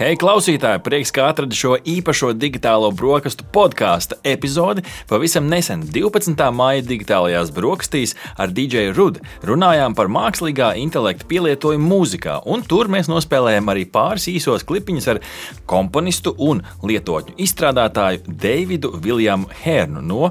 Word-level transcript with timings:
Hei, 0.00 0.14
klausītāji! 0.16 0.80
Prieks, 0.80 1.10
ka 1.12 1.26
atradi 1.28 1.58
šo 1.58 1.74
īpašo 1.76 2.30
digitālo 2.32 2.88
brokastu 2.96 3.44
podkāstu 3.52 4.16
epizodi. 4.24 4.80
Pavisam 5.10 5.44
nesen, 5.52 5.82
12. 5.92 6.40
maija 6.56 6.86
digitālajās 6.88 7.50
brokastīs 7.52 8.16
ar 8.40 8.48
DJ 8.48 8.94
Rudu 8.96 9.20
runājām 9.44 9.92
par 9.98 10.08
mākslīgā 10.08 10.70
intelekta 10.80 11.28
pielietojumu 11.28 11.84
mūzikā, 11.92 12.38
un 12.48 12.64
tur 12.64 12.88
mēs 12.88 13.12
nospēlējām 13.12 13.68
arī 13.68 13.84
pāris 13.92 14.30
īsos 14.32 14.64
klipiņus 14.64 15.12
ar 15.12 15.20
komponistu 15.68 16.32
un 16.48 16.64
lietotņu 16.80 17.36
izstrādātāju 17.36 18.24
Davidu 18.40 18.96
Viljamu 19.04 19.52
Hērnu 19.60 20.00
no 20.00 20.30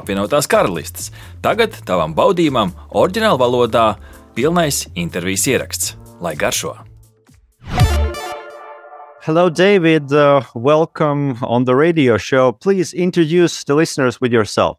apvienotās 0.00 0.48
karalistes. 0.48 1.12
Tagad 1.44 1.76
tavam 1.84 2.16
baudījumam, 2.16 2.72
oriģinālā 2.88 3.44
valodā, 3.44 3.90
pilnais 4.32 4.86
intervijas 4.94 5.44
ieraksts. 5.52 5.98
Lai 6.24 6.40
garšo! 6.40 6.78
Hello, 9.30 9.48
David. 9.48 10.12
Uh, 10.12 10.42
welcome 10.56 11.38
on 11.44 11.62
the 11.62 11.76
radio 11.76 12.16
show. 12.18 12.50
Please 12.50 12.92
introduce 12.92 13.62
the 13.62 13.76
listeners 13.76 14.20
with 14.20 14.32
yourself. 14.32 14.76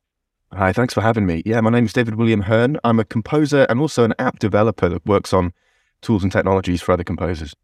Hi, 0.52 0.74
thanks 0.74 0.94
for 0.94 1.00
having 1.00 1.26
me. 1.26 1.42
Yeah, 1.46 1.62
my 1.62 1.70
name 1.70 1.86
is 1.86 1.94
David 1.94 2.16
William 2.16 2.42
Hearn. 2.42 2.78
I'm 2.84 3.00
a 3.00 3.06
composer 3.06 3.66
and 3.70 3.80
also 3.80 4.04
an 4.04 4.14
app 4.20 4.40
developer 4.40 4.90
that 4.90 5.06
works 5.06 5.32
on 5.32 5.54
tools 6.02 6.22
and 6.22 6.34
technologies 6.34 6.82
for 6.82 6.92
other 6.92 7.06
composers. 7.06 7.56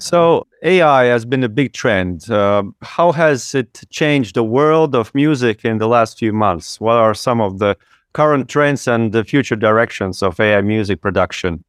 So, 0.00 0.48
AI 0.64 1.04
has 1.04 1.24
been 1.24 1.44
a 1.44 1.48
big 1.48 1.72
trend. 1.72 2.28
Uh, 2.28 2.64
how 2.82 3.12
has 3.12 3.54
it 3.54 3.84
changed 3.88 4.34
the 4.34 4.42
world 4.42 4.96
of 4.96 5.14
music 5.14 5.64
in 5.64 5.78
the 5.78 5.86
last 5.86 6.18
few 6.18 6.32
months? 6.32 6.80
What 6.80 6.96
are 6.96 7.14
some 7.14 7.40
of 7.40 7.60
the 7.60 7.76
current 8.12 8.48
trends 8.48 8.88
and 8.88 9.12
the 9.12 9.22
future 9.22 9.54
directions 9.54 10.20
of 10.24 10.40
AI 10.40 10.62
music 10.62 11.00
production? 11.00 11.62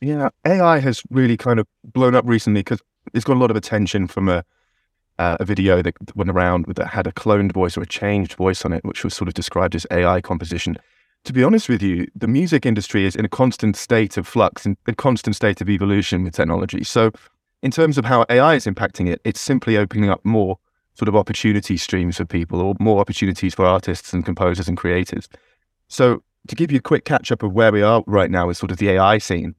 Yeah, 0.00 0.28
AI 0.44 0.78
has 0.78 1.02
really 1.10 1.36
kind 1.36 1.58
of 1.58 1.66
blown 1.82 2.14
up 2.14 2.26
recently 2.28 2.60
because 2.60 2.80
it's 3.14 3.24
got 3.24 3.36
a 3.36 3.40
lot 3.40 3.50
of 3.50 3.56
attention 3.56 4.06
from 4.06 4.28
a 4.28 4.44
uh, 5.18 5.36
a 5.40 5.44
video 5.44 5.82
that 5.82 5.94
went 6.14 6.30
around 6.30 6.66
that 6.66 6.88
had 6.88 7.06
a 7.06 7.12
cloned 7.12 7.52
voice 7.52 7.76
or 7.76 7.82
a 7.82 7.86
changed 7.86 8.34
voice 8.34 8.64
on 8.64 8.72
it, 8.72 8.84
which 8.84 9.02
was 9.04 9.14
sort 9.14 9.28
of 9.28 9.34
described 9.34 9.74
as 9.74 9.86
AI 9.90 10.20
composition. 10.20 10.76
To 11.24 11.32
be 11.32 11.42
honest 11.42 11.68
with 11.68 11.82
you, 11.82 12.06
the 12.14 12.28
music 12.28 12.66
industry 12.66 13.04
is 13.04 13.16
in 13.16 13.24
a 13.24 13.28
constant 13.28 13.76
state 13.76 14.16
of 14.16 14.28
flux 14.28 14.64
and 14.64 14.76
a 14.86 14.94
constant 14.94 15.34
state 15.34 15.60
of 15.60 15.68
evolution 15.68 16.22
with 16.22 16.34
technology. 16.34 16.84
So, 16.84 17.10
in 17.62 17.70
terms 17.70 17.98
of 17.98 18.04
how 18.04 18.26
AI 18.28 18.54
is 18.54 18.66
impacting 18.66 19.08
it, 19.08 19.20
it's 19.24 19.40
simply 19.40 19.76
opening 19.76 20.10
up 20.10 20.24
more 20.24 20.58
sort 20.94 21.08
of 21.08 21.16
opportunity 21.16 21.76
streams 21.76 22.18
for 22.18 22.24
people 22.24 22.60
or 22.60 22.74
more 22.78 23.00
opportunities 23.00 23.54
for 23.54 23.64
artists 23.64 24.12
and 24.12 24.24
composers 24.24 24.68
and 24.68 24.76
creators. 24.76 25.28
So, 25.88 26.22
to 26.48 26.54
give 26.54 26.70
you 26.70 26.78
a 26.78 26.82
quick 26.82 27.04
catch 27.04 27.32
up 27.32 27.42
of 27.42 27.52
where 27.52 27.72
we 27.72 27.82
are 27.82 28.04
right 28.06 28.30
now 28.30 28.46
with 28.46 28.56
sort 28.56 28.70
of 28.70 28.76
the 28.76 28.90
AI 28.90 29.18
scene, 29.18 29.54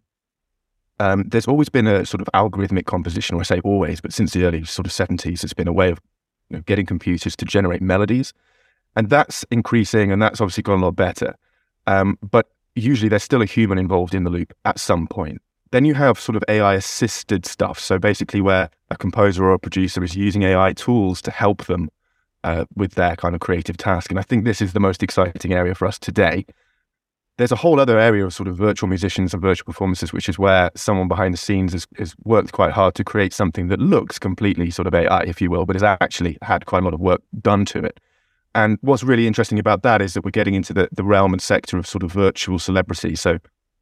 um, 0.99 1.25
there's 1.27 1.47
always 1.47 1.69
been 1.69 1.87
a 1.87 2.05
sort 2.05 2.21
of 2.21 2.27
algorithmic 2.33 2.85
composition, 2.85 3.35
or 3.35 3.41
I 3.41 3.43
say 3.43 3.61
always, 3.63 4.01
but 4.01 4.13
since 4.13 4.33
the 4.33 4.45
early 4.45 4.63
sort 4.65 4.87
of 4.87 4.91
70s, 4.91 5.43
it's 5.43 5.53
been 5.53 5.67
a 5.67 5.73
way 5.73 5.91
of 5.91 5.99
you 6.49 6.57
know, 6.57 6.63
getting 6.65 6.85
computers 6.85 7.35
to 7.35 7.45
generate 7.45 7.81
melodies. 7.81 8.33
And 8.95 9.09
that's 9.09 9.45
increasing, 9.51 10.11
and 10.11 10.21
that's 10.21 10.41
obviously 10.41 10.63
gone 10.63 10.79
a 10.79 10.85
lot 10.85 10.95
better. 10.95 11.35
Um, 11.85 12.17
but 12.21 12.49
usually 12.75 13.09
there's 13.09 13.23
still 13.23 13.41
a 13.41 13.45
human 13.45 13.77
involved 13.77 14.15
in 14.15 14.23
the 14.23 14.29
loop 14.29 14.53
at 14.65 14.79
some 14.79 15.07
point. 15.07 15.41
Then 15.71 15.85
you 15.85 15.93
have 15.93 16.19
sort 16.19 16.35
of 16.35 16.43
AI 16.47 16.75
assisted 16.75 17.45
stuff. 17.45 17.79
So 17.79 17.99
basically, 17.99 18.41
where 18.41 18.69
a 18.89 18.97
composer 18.97 19.43
or 19.43 19.53
a 19.53 19.59
producer 19.59 20.03
is 20.03 20.15
using 20.15 20.43
AI 20.43 20.73
tools 20.73 21.21
to 21.23 21.31
help 21.31 21.65
them 21.65 21.89
uh, 22.43 22.65
with 22.75 22.93
their 22.93 23.15
kind 23.17 23.35
of 23.35 23.41
creative 23.41 23.77
task. 23.77 24.09
And 24.09 24.19
I 24.19 24.23
think 24.23 24.45
this 24.45 24.61
is 24.61 24.73
the 24.73 24.79
most 24.79 25.03
exciting 25.03 25.53
area 25.53 25.75
for 25.75 25.87
us 25.87 25.99
today 25.99 26.45
there's 27.37 27.51
a 27.51 27.55
whole 27.55 27.79
other 27.79 27.99
area 27.99 28.25
of 28.25 28.33
sort 28.33 28.47
of 28.47 28.57
virtual 28.57 28.89
musicians 28.89 29.33
and 29.33 29.41
virtual 29.41 29.65
performances, 29.65 30.11
which 30.11 30.27
is 30.27 30.39
where 30.39 30.71
someone 30.75 31.07
behind 31.07 31.33
the 31.33 31.37
scenes 31.37 31.73
has, 31.73 31.87
has, 31.97 32.15
worked 32.23 32.51
quite 32.51 32.71
hard 32.71 32.95
to 32.95 33.03
create 33.03 33.31
something 33.31 33.67
that 33.67 33.79
looks 33.79 34.17
completely 34.17 34.71
sort 34.71 34.87
of 34.87 34.95
AI, 34.95 35.21
if 35.21 35.39
you 35.39 35.49
will, 35.51 35.65
but 35.65 35.75
has 35.75 35.83
actually 35.83 36.37
had 36.41 36.65
quite 36.65 36.81
a 36.81 36.85
lot 36.85 36.95
of 36.95 36.99
work 36.99 37.21
done 37.39 37.63
to 37.65 37.79
it. 37.79 37.99
And 38.55 38.79
what's 38.81 39.03
really 39.03 39.27
interesting 39.27 39.59
about 39.59 39.83
that 39.83 40.01
is 40.01 40.15
that 40.15 40.25
we're 40.25 40.31
getting 40.31 40.55
into 40.55 40.73
the, 40.73 40.89
the 40.91 41.03
realm 41.03 41.31
and 41.31 41.41
sector 41.41 41.77
of 41.77 41.85
sort 41.85 42.01
of 42.01 42.11
virtual 42.11 42.57
celebrity. 42.57 43.15
So, 43.15 43.37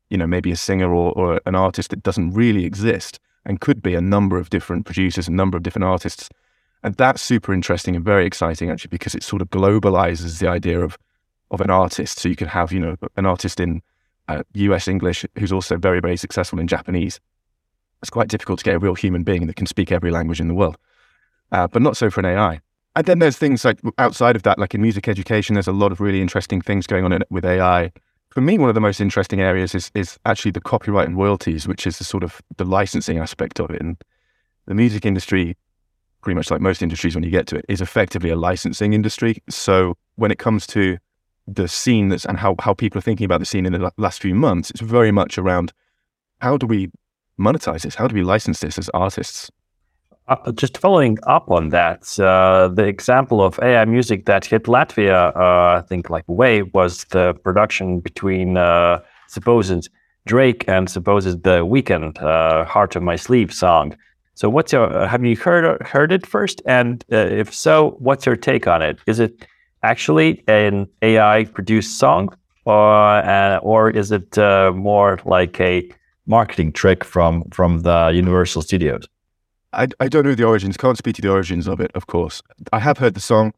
you 0.09 0.18
know, 0.18 0.28
maybe 0.28 0.52
a 0.52 0.58
singer 0.58 0.94
or, 0.94 1.13
or 1.13 1.40
an 1.46 1.56
artist 1.56 1.91
that 1.91 2.03
doesn't 2.03 2.34
really 2.34 2.66
exist 2.66 3.22
and 3.46 3.62
could 3.62 3.81
be 3.81 3.96
a 3.96 4.02
number 4.02 4.38
of 4.38 4.50
different 4.50 4.85
producers, 4.85 5.29
a 5.29 5.31
number 5.31 5.56
of 5.56 5.63
different 5.63 5.85
artists. 5.85 6.29
And 6.84 6.94
that's 6.96 7.22
super 7.22 7.53
interesting 7.53 7.96
and 7.96 8.03
very 8.03 8.25
exciting, 8.25 8.69
actually, 8.69 8.90
because 8.90 9.16
it 9.16 9.24
sort 9.24 9.41
of 9.41 9.50
globalizes 9.50 10.40
the 10.40 10.50
idea 10.50 10.81
of 10.81 10.97
of 11.55 11.61
an 11.61 11.71
artist. 11.71 12.19
So 12.19 12.29
you 12.29 12.35
could 12.35 12.47
have, 12.47 12.71
you 12.71 12.79
know, 12.79 12.95
an 13.17 13.25
artist 13.25 13.59
in 13.59 13.81
uh, 14.27 14.43
US 14.53 14.88
English 14.88 15.25
who's 15.38 15.51
also 15.51 15.77
very, 15.77 15.99
very 15.99 16.17
successful 16.17 16.59
in 16.59 16.67
Japanese. 16.67 17.19
It's 18.01 18.09
quite 18.09 18.27
difficult 18.27 18.59
to 18.59 18.66
get 18.66 18.75
a 18.75 18.79
real 18.79 18.93
human 18.93 19.23
being 19.23 19.47
that 19.47 19.55
can 19.55 19.66
speak 19.66 19.91
every 19.91 20.11
language 20.11 20.39
in 20.39 20.47
the 20.47 20.53
world, 20.53 20.77
uh, 21.51 21.67
but 21.67 21.81
not 21.81 21.97
so 21.97 22.09
for 22.09 22.19
an 22.19 22.27
AI. 22.27 22.61
And 22.95 23.05
then 23.05 23.19
there's 23.19 23.38
things 23.38 23.66
like 23.66 23.79
outside 23.97 24.35
of 24.35 24.43
that, 24.43 24.57
like 24.57 24.73
in 24.73 24.81
music 24.81 25.07
education, 25.07 25.55
there's 25.55 25.67
a 25.67 25.73
lot 25.73 25.91
of 25.91 25.99
really 25.99 26.21
interesting 26.21 26.61
things 26.61 26.88
going 26.88 27.03
on 27.03 27.11
in, 27.11 27.23
with 27.29 27.43
AI. 27.43 27.91
For 28.29 28.41
me, 28.41 28.57
one 28.57 28.69
of 28.69 28.75
the 28.75 28.81
most 28.81 29.01
interesting 29.01 29.41
areas 29.41 29.75
is 29.75 29.91
is 29.95 30.17
actually 30.25 30.51
the 30.51 30.61
copyright 30.61 31.07
and 31.07 31.17
royalties, 31.17 31.67
which 31.67 31.85
is 31.87 31.97
the 31.97 32.03
sort 32.03 32.23
of 32.23 32.41
the 32.57 32.66
licensing 32.66 33.17
aspect 33.17 33.59
of 33.59 33.69
it. 33.69 33.81
And 33.81 33.97
the 34.66 34.75
music 34.75 35.05
industry, 35.05 35.57
pretty 36.22 36.35
much 36.35 36.51
like 36.51 36.61
most 36.61 36.81
industries 36.81 37.16
when 37.16 37.23
you 37.23 37.31
get 37.31 37.47
to 37.47 37.57
it, 37.57 37.66
is 37.67 37.81
effectively 37.81 38.29
a 38.29 38.35
licensing 38.35 38.93
industry. 38.93 39.41
So 39.49 39.97
when 40.16 40.31
it 40.31 40.39
comes 40.39 40.66
to 40.67 40.97
the 41.47 41.67
scene 41.67 42.09
that's 42.09 42.25
and 42.25 42.38
how, 42.38 42.56
how 42.59 42.73
people 42.73 43.00
are 43.00 43.01
thinking 43.01 43.25
about 43.25 43.39
the 43.39 43.45
scene 43.45 43.66
in 43.66 43.73
the 43.73 43.91
last 43.97 44.22
few 44.22 44.35
months, 44.35 44.72
it's 44.72 44.81
very 44.81 45.11
much 45.11 45.38
around 45.38 45.73
how 46.39 46.57
do 46.57 46.66
we 46.66 46.91
monetize 47.39 47.81
this? 47.83 47.95
How 47.95 48.07
do 48.07 48.16
we 48.16 48.23
license 48.23 48.59
this 48.59 48.78
as 48.78 48.89
artists? 48.89 49.51
Uh, 50.28 50.51
just 50.53 50.79
following 50.79 51.19
up 51.23 51.51
on 51.51 51.69
that, 51.69 52.19
uh, 52.19 52.67
the 52.67 52.84
example 52.84 53.44
of 53.44 53.59
AI 53.61 53.85
music 53.85 54.25
that 54.25 54.44
hit 54.44 54.63
Latvia, 54.63 55.35
uh, 55.35 55.78
I 55.78 55.84
think, 55.88 56.09
like 56.09 56.23
way 56.28 56.63
was 56.63 57.03
the 57.05 57.35
production 57.44 58.00
between 58.00 58.57
uh, 58.57 59.01
supposed 59.28 59.88
Drake 60.25 60.66
and 60.67 60.89
supposed 60.89 61.44
The 61.44 61.63
Weeknd, 61.63 62.19
uh, 62.23 62.66
"Heart 62.66 62.95
of 62.95 63.03
My 63.03 63.16
Sleeve" 63.16 63.53
song. 63.53 63.95
So, 64.34 64.50
what's 64.50 64.73
your 64.73 65.07
have 65.07 65.23
you 65.23 65.35
heard 65.35 65.79
heard 65.85 66.11
it 66.11 66.25
first? 66.25 66.59
And 66.66 67.05
uh, 67.11 67.17
if 67.17 67.53
so, 67.53 67.95
what's 68.00 68.25
your 68.25 68.35
take 68.35 68.66
on 68.66 68.81
it? 68.81 68.97
Is 69.05 69.19
it 69.19 69.45
actually 69.85 70.44
an 70.47 70.88
AI 71.01 71.46
produced 71.46 72.00
song, 72.00 72.29
or 72.66 73.18
uh, 73.35 73.57
or 73.57 73.90
is 73.90 74.12
it 74.12 74.38
uh, 74.38 74.72
more 74.75 75.19
like 75.25 75.59
a 75.62 75.90
marketing 76.25 76.72
trick 76.72 77.03
from 77.03 77.44
from 77.51 77.81
the 77.81 78.12
Universal 78.13 78.63
Studios? 78.63 79.07
I, 79.73 79.88
I 80.00 80.07
don't 80.07 80.25
know 80.25 80.35
the 80.35 80.46
origins. 80.46 80.78
Can't 80.78 80.97
speak 80.97 81.16
to 81.16 81.22
the 81.22 81.31
origins 81.31 81.68
of 81.68 81.79
it. 81.79 81.91
Of 81.94 82.07
course, 82.07 82.41
I 82.73 82.79
have 82.79 82.97
heard 82.97 83.13
the 83.13 83.19
song. 83.19 83.53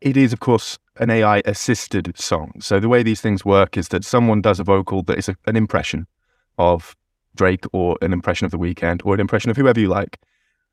It 0.00 0.16
is, 0.16 0.32
of 0.32 0.40
course, 0.40 0.78
an 0.98 1.10
AI 1.10 1.42
assisted 1.44 2.18
song. 2.18 2.52
So 2.60 2.80
the 2.80 2.88
way 2.88 3.02
these 3.02 3.20
things 3.20 3.44
work 3.44 3.76
is 3.76 3.88
that 3.88 4.04
someone 4.04 4.40
does 4.42 4.60
a 4.60 4.64
vocal 4.64 5.02
that 5.04 5.18
is 5.18 5.28
a, 5.28 5.36
an 5.46 5.56
impression 5.56 6.06
of 6.58 6.96
Drake 7.34 7.64
or 7.72 7.96
an 8.02 8.12
impression 8.12 8.44
of 8.44 8.50
The 8.50 8.58
Weeknd 8.58 9.02
or 9.04 9.14
an 9.14 9.20
impression 9.20 9.50
of 9.50 9.56
whoever 9.56 9.80
you 9.80 9.88
like. 9.88 10.18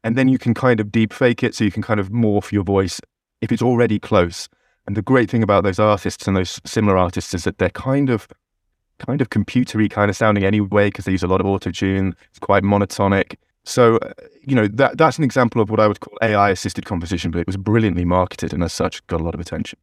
And 0.03 0.17
then 0.17 0.27
you 0.27 0.37
can 0.37 0.53
kind 0.53 0.79
of 0.79 0.91
deep 0.91 1.13
fake 1.13 1.43
it. 1.43 1.55
So 1.55 1.63
you 1.63 1.71
can 1.71 1.83
kind 1.83 1.99
of 1.99 2.09
morph 2.09 2.51
your 2.51 2.63
voice 2.63 2.99
if 3.41 3.51
it's 3.51 3.61
already 3.61 3.99
close. 3.99 4.49
And 4.85 4.97
the 4.97 5.01
great 5.01 5.29
thing 5.29 5.43
about 5.43 5.63
those 5.63 5.79
artists 5.79 6.27
and 6.27 6.35
those 6.35 6.59
similar 6.65 6.97
artists 6.97 7.33
is 7.33 7.43
that 7.45 7.57
they're 7.57 7.69
kind 7.69 8.09
of 8.09 8.27
kind 8.99 9.21
of 9.21 9.29
computery 9.29 9.89
kind 9.89 10.09
of 10.09 10.15
sounding 10.15 10.43
anyway 10.43 10.87
because 10.87 11.05
they 11.05 11.11
use 11.11 11.23
a 11.23 11.27
lot 11.27 11.41
of 11.41 11.47
auto 11.47 11.71
tune. 11.71 12.15
It's 12.29 12.39
quite 12.39 12.63
monotonic. 12.63 13.35
So, 13.65 13.97
uh, 13.97 14.11
you 14.41 14.55
know, 14.55 14.67
that 14.67 14.97
that's 14.97 15.17
an 15.17 15.23
example 15.23 15.61
of 15.61 15.69
what 15.69 15.79
I 15.79 15.87
would 15.87 15.99
call 15.99 16.17
AI 16.21 16.49
assisted 16.49 16.85
composition, 16.85 17.31
but 17.31 17.39
it 17.39 17.47
was 17.47 17.57
brilliantly 17.57 18.05
marketed 18.05 18.53
and 18.53 18.63
as 18.63 18.73
such 18.73 19.05
got 19.07 19.21
a 19.21 19.23
lot 19.23 19.33
of 19.33 19.39
attention. 19.39 19.79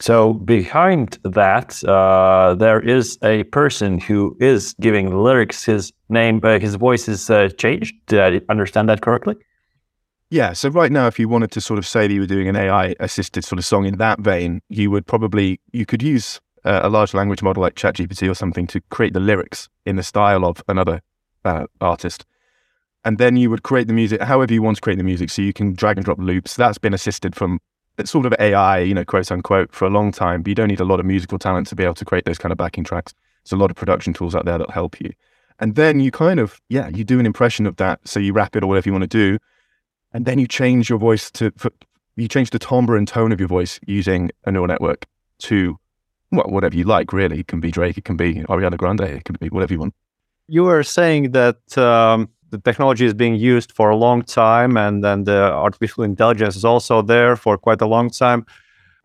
So 0.00 0.34
behind 0.34 1.18
that, 1.24 1.82
uh, 1.84 2.54
there 2.54 2.80
is 2.80 3.18
a 3.22 3.44
person 3.44 3.98
who 3.98 4.36
is 4.40 4.74
giving 4.80 5.10
the 5.10 5.16
lyrics. 5.16 5.64
His 5.64 5.92
name, 6.08 6.40
uh, 6.42 6.58
his 6.58 6.74
voice 6.74 7.08
is 7.08 7.30
uh, 7.30 7.48
changed. 7.56 7.94
Did 8.06 8.20
I 8.20 8.40
understand 8.50 8.88
that 8.90 9.00
correctly? 9.00 9.36
Yeah. 10.30 10.54
So 10.54 10.68
right 10.70 10.90
now, 10.90 11.06
if 11.06 11.18
you 11.18 11.28
wanted 11.28 11.52
to 11.52 11.60
sort 11.60 11.78
of 11.78 11.86
say 11.86 12.08
that 12.08 12.12
you 12.12 12.20
were 12.20 12.26
doing 12.26 12.48
an 12.48 12.56
AI 12.56 12.96
assisted 12.98 13.44
sort 13.44 13.58
of 13.58 13.64
song 13.64 13.86
in 13.86 13.98
that 13.98 14.20
vein, 14.20 14.60
you 14.68 14.90
would 14.90 15.06
probably 15.06 15.60
you 15.72 15.86
could 15.86 16.02
use 16.02 16.40
uh, 16.64 16.80
a 16.82 16.88
large 16.88 17.14
language 17.14 17.42
model 17.42 17.62
like 17.62 17.74
ChatGPT 17.74 18.28
or 18.28 18.34
something 18.34 18.66
to 18.68 18.80
create 18.90 19.12
the 19.12 19.20
lyrics 19.20 19.68
in 19.84 19.94
the 19.94 20.02
style 20.02 20.44
of 20.44 20.62
another 20.66 21.00
uh, 21.44 21.66
artist, 21.80 22.26
and 23.04 23.18
then 23.18 23.36
you 23.36 23.50
would 23.50 23.62
create 23.62 23.86
the 23.86 23.94
music 23.94 24.20
however 24.20 24.52
you 24.52 24.62
want 24.62 24.76
to 24.76 24.80
create 24.80 24.96
the 24.96 25.04
music. 25.04 25.30
So 25.30 25.42
you 25.42 25.52
can 25.52 25.74
drag 25.74 25.96
and 25.96 26.04
drop 26.04 26.18
loops. 26.18 26.56
That's 26.56 26.78
been 26.78 26.94
assisted 26.94 27.36
from 27.36 27.60
sort 28.04 28.26
of 28.26 28.34
AI, 28.40 28.80
you 28.80 28.94
know, 28.94 29.04
quote 29.04 29.30
unquote, 29.30 29.72
for 29.72 29.84
a 29.84 29.90
long 29.90 30.10
time. 30.10 30.42
But 30.42 30.48
you 30.48 30.54
don't 30.56 30.68
need 30.68 30.80
a 30.80 30.84
lot 30.84 30.98
of 30.98 31.06
musical 31.06 31.38
talent 31.38 31.68
to 31.68 31.76
be 31.76 31.84
able 31.84 31.94
to 31.94 32.04
create 32.04 32.24
those 32.24 32.38
kind 32.38 32.50
of 32.50 32.58
backing 32.58 32.82
tracks. 32.82 33.14
There's 33.44 33.52
a 33.52 33.62
lot 33.62 33.70
of 33.70 33.76
production 33.76 34.12
tools 34.12 34.34
out 34.34 34.44
there 34.44 34.58
that 34.58 34.70
help 34.70 35.00
you. 35.00 35.12
And 35.60 35.76
then 35.76 36.00
you 36.00 36.10
kind 36.10 36.40
of, 36.40 36.60
yeah, 36.68 36.88
you 36.88 37.04
do 37.04 37.20
an 37.20 37.26
impression 37.26 37.64
of 37.64 37.76
that. 37.76 38.00
So 38.04 38.18
you 38.18 38.32
rap 38.32 38.56
it 38.56 38.64
or 38.64 38.66
whatever 38.66 38.88
you 38.88 38.92
want 38.92 39.04
to 39.04 39.06
do 39.06 39.38
and 40.16 40.24
then 40.24 40.38
you 40.38 40.46
change 40.48 40.88
your 40.88 40.98
voice 40.98 41.30
to 41.30 41.52
for, 41.58 41.70
you 42.16 42.26
change 42.26 42.48
the 42.48 42.58
timbre 42.58 42.96
and 42.96 43.06
tone 43.06 43.32
of 43.32 43.38
your 43.38 43.48
voice 43.48 43.78
using 43.86 44.30
a 44.46 44.50
neural 44.50 44.66
network 44.66 45.04
to 45.38 45.78
well, 46.32 46.48
whatever 46.48 46.74
you 46.74 46.84
like. 46.84 47.12
Really, 47.12 47.40
it 47.40 47.48
can 47.48 47.60
be 47.60 47.70
Drake, 47.70 47.98
it 47.98 48.06
can 48.06 48.16
be 48.16 48.36
Ariana 48.48 48.78
Grande, 48.78 49.02
it 49.02 49.24
can 49.24 49.36
be 49.38 49.48
whatever 49.50 49.74
you 49.74 49.80
want. 49.80 49.94
You 50.48 50.62
were 50.62 50.82
saying 50.82 51.32
that 51.32 51.60
um, 51.76 52.30
the 52.48 52.58
technology 52.58 53.04
is 53.04 53.12
being 53.12 53.34
used 53.34 53.72
for 53.72 53.90
a 53.90 53.96
long 53.96 54.22
time, 54.22 54.78
and 54.78 55.04
then 55.04 55.24
the 55.24 55.52
artificial 55.52 56.02
intelligence 56.02 56.56
is 56.56 56.64
also 56.64 57.02
there 57.02 57.36
for 57.36 57.58
quite 57.58 57.82
a 57.82 57.86
long 57.86 58.08
time. 58.08 58.46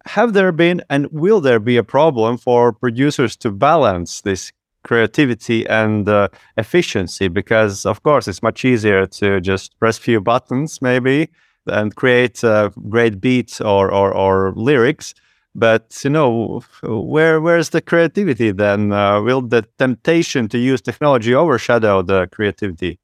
Have 0.05 0.31
there 0.31 0.53
been 0.53 0.81
and 0.89 1.07
will 1.11 1.41
there 1.41 1.59
be 1.59 1.75
a 1.75 1.83
problem 1.83 2.37
for 2.37 2.71
producers 2.71 3.35
to 3.37 3.51
balance 3.51 4.21
this 4.21 4.53
creativity 4.83 5.67
and 5.67 6.07
uh, 6.07 6.27
efficiency? 6.57 7.27
Because 7.27 7.85
of 7.85 8.03
course, 8.03 8.27
it's 8.27 8.43
much 8.43 8.65
easier 8.65 9.05
to 9.05 9.41
just 9.41 9.77
press 9.79 9.97
a 9.97 10.01
few 10.01 10.21
buttons, 10.21 10.81
maybe, 10.81 11.29
and 11.67 11.95
create 11.95 12.43
a 12.43 12.71
great 12.89 13.21
beats 13.21 13.61
or, 13.61 13.91
or, 13.91 14.13
or 14.13 14.53
lyrics 14.55 15.13
but 15.53 15.99
you 16.03 16.09
know, 16.09 16.61
where 16.83 17.41
where's 17.41 17.69
the 17.69 17.81
creativity 17.81 18.51
then? 18.51 18.91
Uh, 18.93 19.21
will 19.21 19.41
the 19.41 19.63
temptation 19.77 20.47
to 20.49 20.57
use 20.57 20.81
technology 20.81 21.35
overshadow 21.35 22.01
the 22.01 22.27
creativity? 22.27 22.99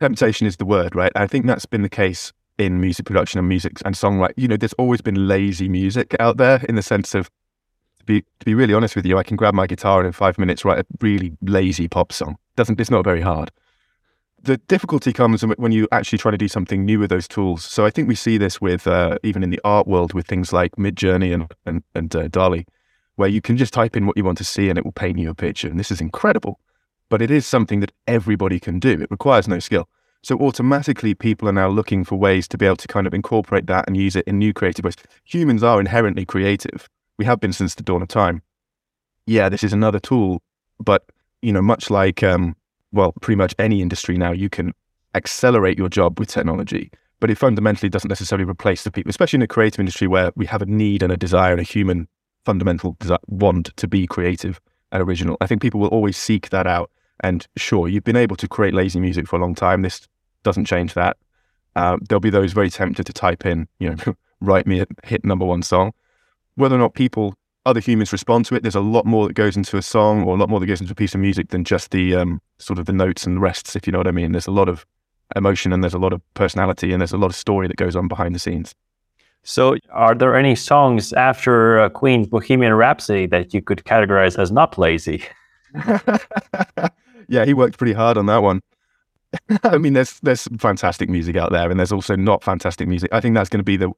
Temptation 0.00 0.46
is 0.46 0.56
the 0.56 0.64
word, 0.64 0.94
right? 0.94 1.12
I 1.14 1.26
think 1.26 1.46
that's 1.46 1.66
been 1.66 1.82
the 1.82 1.88
case 1.88 2.32
in 2.58 2.80
music 2.80 3.06
production 3.06 3.38
and 3.38 3.48
music 3.48 3.74
and 3.84 3.94
songwriting. 3.94 4.34
You 4.36 4.48
know, 4.48 4.56
there's 4.56 4.72
always 4.74 5.00
been 5.00 5.28
lazy 5.28 5.68
music 5.68 6.16
out 6.18 6.38
there 6.38 6.64
in 6.68 6.74
the 6.74 6.82
sense 6.82 7.14
of 7.14 7.30
to 8.02 8.06
be 8.06 8.20
to 8.22 8.44
be 8.44 8.54
really 8.54 8.74
honest 8.74 8.96
with 8.96 9.06
you, 9.06 9.18
I 9.18 9.22
can 9.22 9.36
grab 9.36 9.54
my 9.54 9.66
guitar 9.66 10.00
and 10.00 10.06
in 10.06 10.12
five 10.12 10.38
minutes 10.38 10.64
write 10.64 10.80
a 10.80 10.86
really 11.00 11.36
lazy 11.42 11.88
pop 11.88 12.12
song. 12.12 12.36
Doesn't 12.56 12.80
it's 12.80 12.90
not 12.90 13.04
very 13.04 13.22
hard 13.22 13.50
the 14.42 14.56
difficulty 14.56 15.12
comes 15.12 15.42
when 15.42 15.72
you 15.72 15.86
actually 15.92 16.18
try 16.18 16.30
to 16.30 16.38
do 16.38 16.48
something 16.48 16.84
new 16.84 16.98
with 16.98 17.10
those 17.10 17.28
tools. 17.28 17.64
So 17.64 17.86
I 17.86 17.90
think 17.90 18.08
we 18.08 18.14
see 18.14 18.38
this 18.38 18.60
with 18.60 18.86
uh, 18.86 19.18
even 19.22 19.42
in 19.42 19.50
the 19.50 19.60
art 19.64 19.86
world 19.86 20.14
with 20.14 20.26
things 20.26 20.52
like 20.52 20.72
Midjourney 20.76 21.32
and 21.32 21.52
and, 21.64 21.82
and 21.94 22.14
uh, 22.14 22.28
DALL-E, 22.28 22.66
where 23.16 23.28
you 23.28 23.40
can 23.40 23.56
just 23.56 23.72
type 23.72 23.96
in 23.96 24.06
what 24.06 24.16
you 24.16 24.24
want 24.24 24.38
to 24.38 24.44
see 24.44 24.68
and 24.68 24.78
it 24.78 24.84
will 24.84 24.92
paint 24.92 25.18
you 25.18 25.30
a 25.30 25.34
picture. 25.34 25.68
And 25.68 25.78
this 25.78 25.90
is 25.90 26.00
incredible, 26.00 26.58
but 27.08 27.22
it 27.22 27.30
is 27.30 27.46
something 27.46 27.80
that 27.80 27.92
everybody 28.06 28.58
can 28.58 28.78
do. 28.80 29.00
It 29.00 29.10
requires 29.10 29.46
no 29.46 29.60
skill. 29.60 29.88
So 30.24 30.38
automatically, 30.38 31.14
people 31.14 31.48
are 31.48 31.52
now 31.52 31.68
looking 31.68 32.04
for 32.04 32.16
ways 32.16 32.46
to 32.48 32.58
be 32.58 32.66
able 32.66 32.76
to 32.76 32.88
kind 32.88 33.06
of 33.06 33.14
incorporate 33.14 33.66
that 33.66 33.86
and 33.86 33.96
use 33.96 34.14
it 34.14 34.26
in 34.26 34.38
new 34.38 34.52
creative 34.52 34.84
ways. 34.84 34.96
Humans 35.24 35.62
are 35.62 35.80
inherently 35.80 36.24
creative. 36.24 36.88
We 37.22 37.26
have 37.26 37.38
been 37.38 37.52
since 37.52 37.76
the 37.76 37.84
dawn 37.84 38.02
of 38.02 38.08
time. 38.08 38.42
Yeah, 39.26 39.48
this 39.48 39.62
is 39.62 39.72
another 39.72 40.00
tool, 40.00 40.42
but 40.80 41.04
you 41.40 41.52
know, 41.52 41.62
much 41.62 41.88
like 41.88 42.20
um, 42.24 42.56
well, 42.90 43.12
pretty 43.20 43.36
much 43.36 43.54
any 43.60 43.80
industry 43.80 44.18
now, 44.18 44.32
you 44.32 44.50
can 44.50 44.72
accelerate 45.14 45.78
your 45.78 45.88
job 45.88 46.18
with 46.18 46.28
technology, 46.28 46.90
but 47.20 47.30
it 47.30 47.38
fundamentally 47.38 47.88
doesn't 47.88 48.08
necessarily 48.08 48.44
replace 48.44 48.82
the 48.82 48.90
people, 48.90 49.08
especially 49.08 49.36
in 49.36 49.42
the 49.42 49.46
creative 49.46 49.78
industry 49.78 50.08
where 50.08 50.32
we 50.34 50.46
have 50.46 50.62
a 50.62 50.66
need 50.66 51.00
and 51.00 51.12
a 51.12 51.16
desire 51.16 51.52
and 51.52 51.60
a 51.60 51.62
human 51.62 52.08
fundamental 52.44 52.96
desire, 52.98 53.18
want 53.28 53.66
to 53.76 53.86
be 53.86 54.04
creative 54.04 54.60
and 54.90 55.00
original. 55.00 55.36
I 55.40 55.46
think 55.46 55.62
people 55.62 55.78
will 55.78 55.90
always 55.90 56.16
seek 56.16 56.50
that 56.50 56.66
out. 56.66 56.90
And 57.20 57.46
sure, 57.56 57.86
you've 57.86 58.02
been 58.02 58.16
able 58.16 58.34
to 58.34 58.48
create 58.48 58.74
lazy 58.74 58.98
music 58.98 59.28
for 59.28 59.36
a 59.36 59.38
long 59.38 59.54
time. 59.54 59.82
This 59.82 60.08
doesn't 60.42 60.64
change 60.64 60.94
that. 60.94 61.18
Uh, 61.76 61.98
there'll 62.08 62.18
be 62.18 62.30
those 62.30 62.52
very 62.52 62.68
tempted 62.68 63.06
to 63.06 63.12
type 63.12 63.46
in, 63.46 63.68
you 63.78 63.90
know, 63.90 64.16
write 64.40 64.66
me 64.66 64.80
a 64.80 64.86
hit 65.04 65.24
number 65.24 65.44
one 65.44 65.62
song. 65.62 65.92
Whether 66.54 66.76
or 66.76 66.78
not 66.78 66.94
people 66.94 67.34
other 67.64 67.80
humans 67.80 68.12
respond 68.12 68.44
to 68.46 68.54
it. 68.54 68.62
There's 68.62 68.74
a 68.74 68.80
lot 68.80 69.06
more 69.06 69.28
that 69.28 69.34
goes 69.34 69.56
into 69.56 69.76
a 69.76 69.82
song 69.82 70.24
or 70.24 70.34
a 70.34 70.38
lot 70.38 70.48
more 70.48 70.60
that 70.60 70.66
goes 70.66 70.80
into 70.80 70.92
a 70.92 70.96
piece 70.96 71.14
of 71.14 71.20
music 71.20 71.48
than 71.50 71.64
just 71.64 71.90
the 71.90 72.14
um, 72.14 72.40
sort 72.58 72.78
of 72.78 72.86
the 72.86 72.92
notes 72.92 73.24
and 73.24 73.36
the 73.36 73.40
rests, 73.40 73.76
if 73.76 73.86
you 73.86 73.92
know 73.92 73.98
what 73.98 74.08
I 74.08 74.12
mean. 74.12 74.32
There's 74.32 74.46
a 74.46 74.52
lot 74.52 74.68
of 74.68 74.84
emotion 75.36 75.72
and 75.72 75.82
there's 75.82 75.94
a 75.94 75.98
lot 75.98 76.12
of 76.12 76.20
personality 76.34 76.92
and 76.92 77.00
there's 77.00 77.12
a 77.12 77.18
lot 77.18 77.28
of 77.28 77.36
story 77.36 77.68
that 77.68 77.76
goes 77.76 77.96
on 77.96 78.08
behind 78.08 78.34
the 78.34 78.38
scenes. 78.38 78.74
So, 79.44 79.76
are 79.90 80.14
there 80.14 80.36
any 80.36 80.54
songs 80.54 81.12
after 81.12 81.80
uh, 81.80 81.88
Queen's 81.88 82.28
Bohemian 82.28 82.74
Rhapsody 82.74 83.26
that 83.26 83.52
you 83.52 83.60
could 83.60 83.82
categorize 83.84 84.38
as 84.38 84.52
not 84.52 84.78
lazy? 84.78 85.24
yeah, 87.28 87.44
he 87.44 87.52
worked 87.52 87.76
pretty 87.76 87.92
hard 87.92 88.16
on 88.16 88.26
that 88.26 88.42
one. 88.42 88.60
I 89.64 89.78
mean, 89.78 89.94
there's 89.94 90.20
there's 90.20 90.46
fantastic 90.58 91.08
music 91.08 91.36
out 91.36 91.50
there, 91.50 91.68
and 91.70 91.80
there's 91.80 91.90
also 91.90 92.14
not 92.14 92.44
fantastic 92.44 92.86
music. 92.86 93.12
I 93.12 93.20
think 93.20 93.34
that's 93.34 93.48
going 93.48 93.58
to 93.58 93.64
be 93.64 93.76
the 93.76 93.90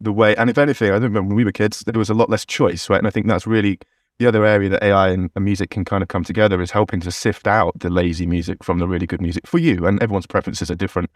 the 0.00 0.12
way. 0.12 0.36
And 0.36 0.48
if 0.48 0.58
anything, 0.58 0.90
I 0.90 0.94
remember 0.94 1.22
when 1.22 1.34
we 1.34 1.44
were 1.44 1.52
kids, 1.52 1.80
there 1.80 1.98
was 1.98 2.10
a 2.10 2.14
lot 2.14 2.30
less 2.30 2.44
choice, 2.44 2.88
right? 2.88 2.98
And 2.98 3.06
I 3.06 3.10
think 3.10 3.26
that's 3.26 3.46
really 3.46 3.78
the 4.18 4.26
other 4.26 4.44
area 4.44 4.68
that 4.68 4.82
AI 4.82 5.10
and, 5.10 5.30
music 5.36 5.70
can 5.70 5.84
kind 5.84 6.02
of 6.02 6.08
come 6.08 6.24
together 6.24 6.60
is 6.60 6.72
helping 6.72 7.00
to 7.00 7.12
sift 7.12 7.46
out 7.46 7.78
the 7.78 7.90
lazy 7.90 8.26
music 8.26 8.64
from 8.64 8.78
the 8.78 8.88
really 8.88 9.06
good 9.06 9.20
music 9.20 9.46
for 9.46 9.58
you. 9.58 9.86
And 9.86 10.02
everyone's 10.02 10.26
preferences 10.26 10.70
are 10.70 10.74
different. 10.74 11.10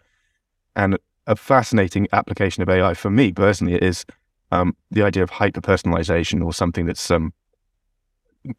And 0.75 0.97
a 1.27 1.35
fascinating 1.35 2.07
application 2.13 2.63
of 2.63 2.69
AI 2.69 2.93
for 2.93 3.09
me 3.09 3.31
personally 3.31 3.75
is 3.75 4.05
um, 4.51 4.75
the 4.91 5.03
idea 5.03 5.23
of 5.23 5.29
hyper 5.29 5.61
personalization 5.61 6.43
or 6.43 6.53
something 6.53 6.85
that's 6.85 7.11
um, 7.11 7.33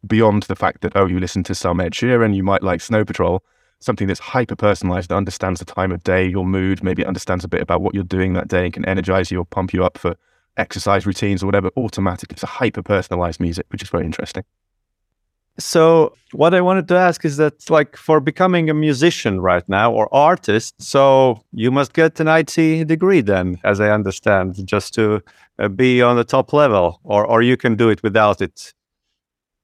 beyond 0.06 0.44
the 0.44 0.56
fact 0.56 0.82
that, 0.82 0.96
oh, 0.96 1.06
you 1.06 1.18
listen 1.18 1.42
to 1.44 1.54
some 1.54 1.80
Ed 1.80 1.92
Sheeran, 1.92 2.34
you 2.34 2.42
might 2.42 2.62
like 2.62 2.80
Snow 2.80 3.04
Patrol, 3.04 3.42
something 3.84 4.06
that's 4.06 4.20
hyper 4.20 4.56
personalized 4.56 5.10
that 5.10 5.16
understands 5.16 5.60
the 5.60 5.66
time 5.66 5.92
of 5.92 6.02
day, 6.02 6.26
your 6.26 6.44
mood, 6.44 6.82
maybe 6.82 7.04
understands 7.04 7.44
a 7.44 7.48
bit 7.48 7.60
about 7.60 7.82
what 7.82 7.94
you're 7.94 8.04
doing 8.04 8.32
that 8.34 8.48
day 8.48 8.64
and 8.64 8.72
can 8.72 8.84
energize 8.86 9.30
you 9.30 9.38
or 9.40 9.44
pump 9.44 9.72
you 9.72 9.84
up 9.84 9.98
for 9.98 10.16
exercise 10.56 11.06
routines 11.06 11.42
or 11.42 11.46
whatever 11.46 11.70
automatically. 11.76 12.34
It's 12.34 12.42
a 12.42 12.46
hyper 12.46 12.82
personalized 12.82 13.40
music, 13.40 13.66
which 13.70 13.82
is 13.82 13.90
very 13.90 14.04
interesting. 14.04 14.44
So, 15.56 16.14
what 16.32 16.52
I 16.52 16.60
wanted 16.60 16.88
to 16.88 16.96
ask 16.96 17.24
is 17.24 17.36
that, 17.36 17.70
like, 17.70 17.96
for 17.96 18.18
becoming 18.18 18.68
a 18.68 18.74
musician 18.74 19.40
right 19.40 19.66
now 19.68 19.92
or 19.92 20.12
artist, 20.12 20.74
so 20.82 21.44
you 21.52 21.70
must 21.70 21.92
get 21.92 22.18
an 22.18 22.26
IT 22.26 22.88
degree, 22.88 23.20
then, 23.20 23.60
as 23.62 23.80
I 23.80 23.90
understand, 23.90 24.66
just 24.66 24.94
to 24.94 25.22
uh, 25.60 25.68
be 25.68 26.02
on 26.02 26.16
the 26.16 26.24
top 26.24 26.52
level, 26.52 27.00
or 27.04 27.24
or 27.24 27.40
you 27.40 27.56
can 27.56 27.76
do 27.76 27.88
it 27.88 28.02
without 28.02 28.40
it. 28.40 28.74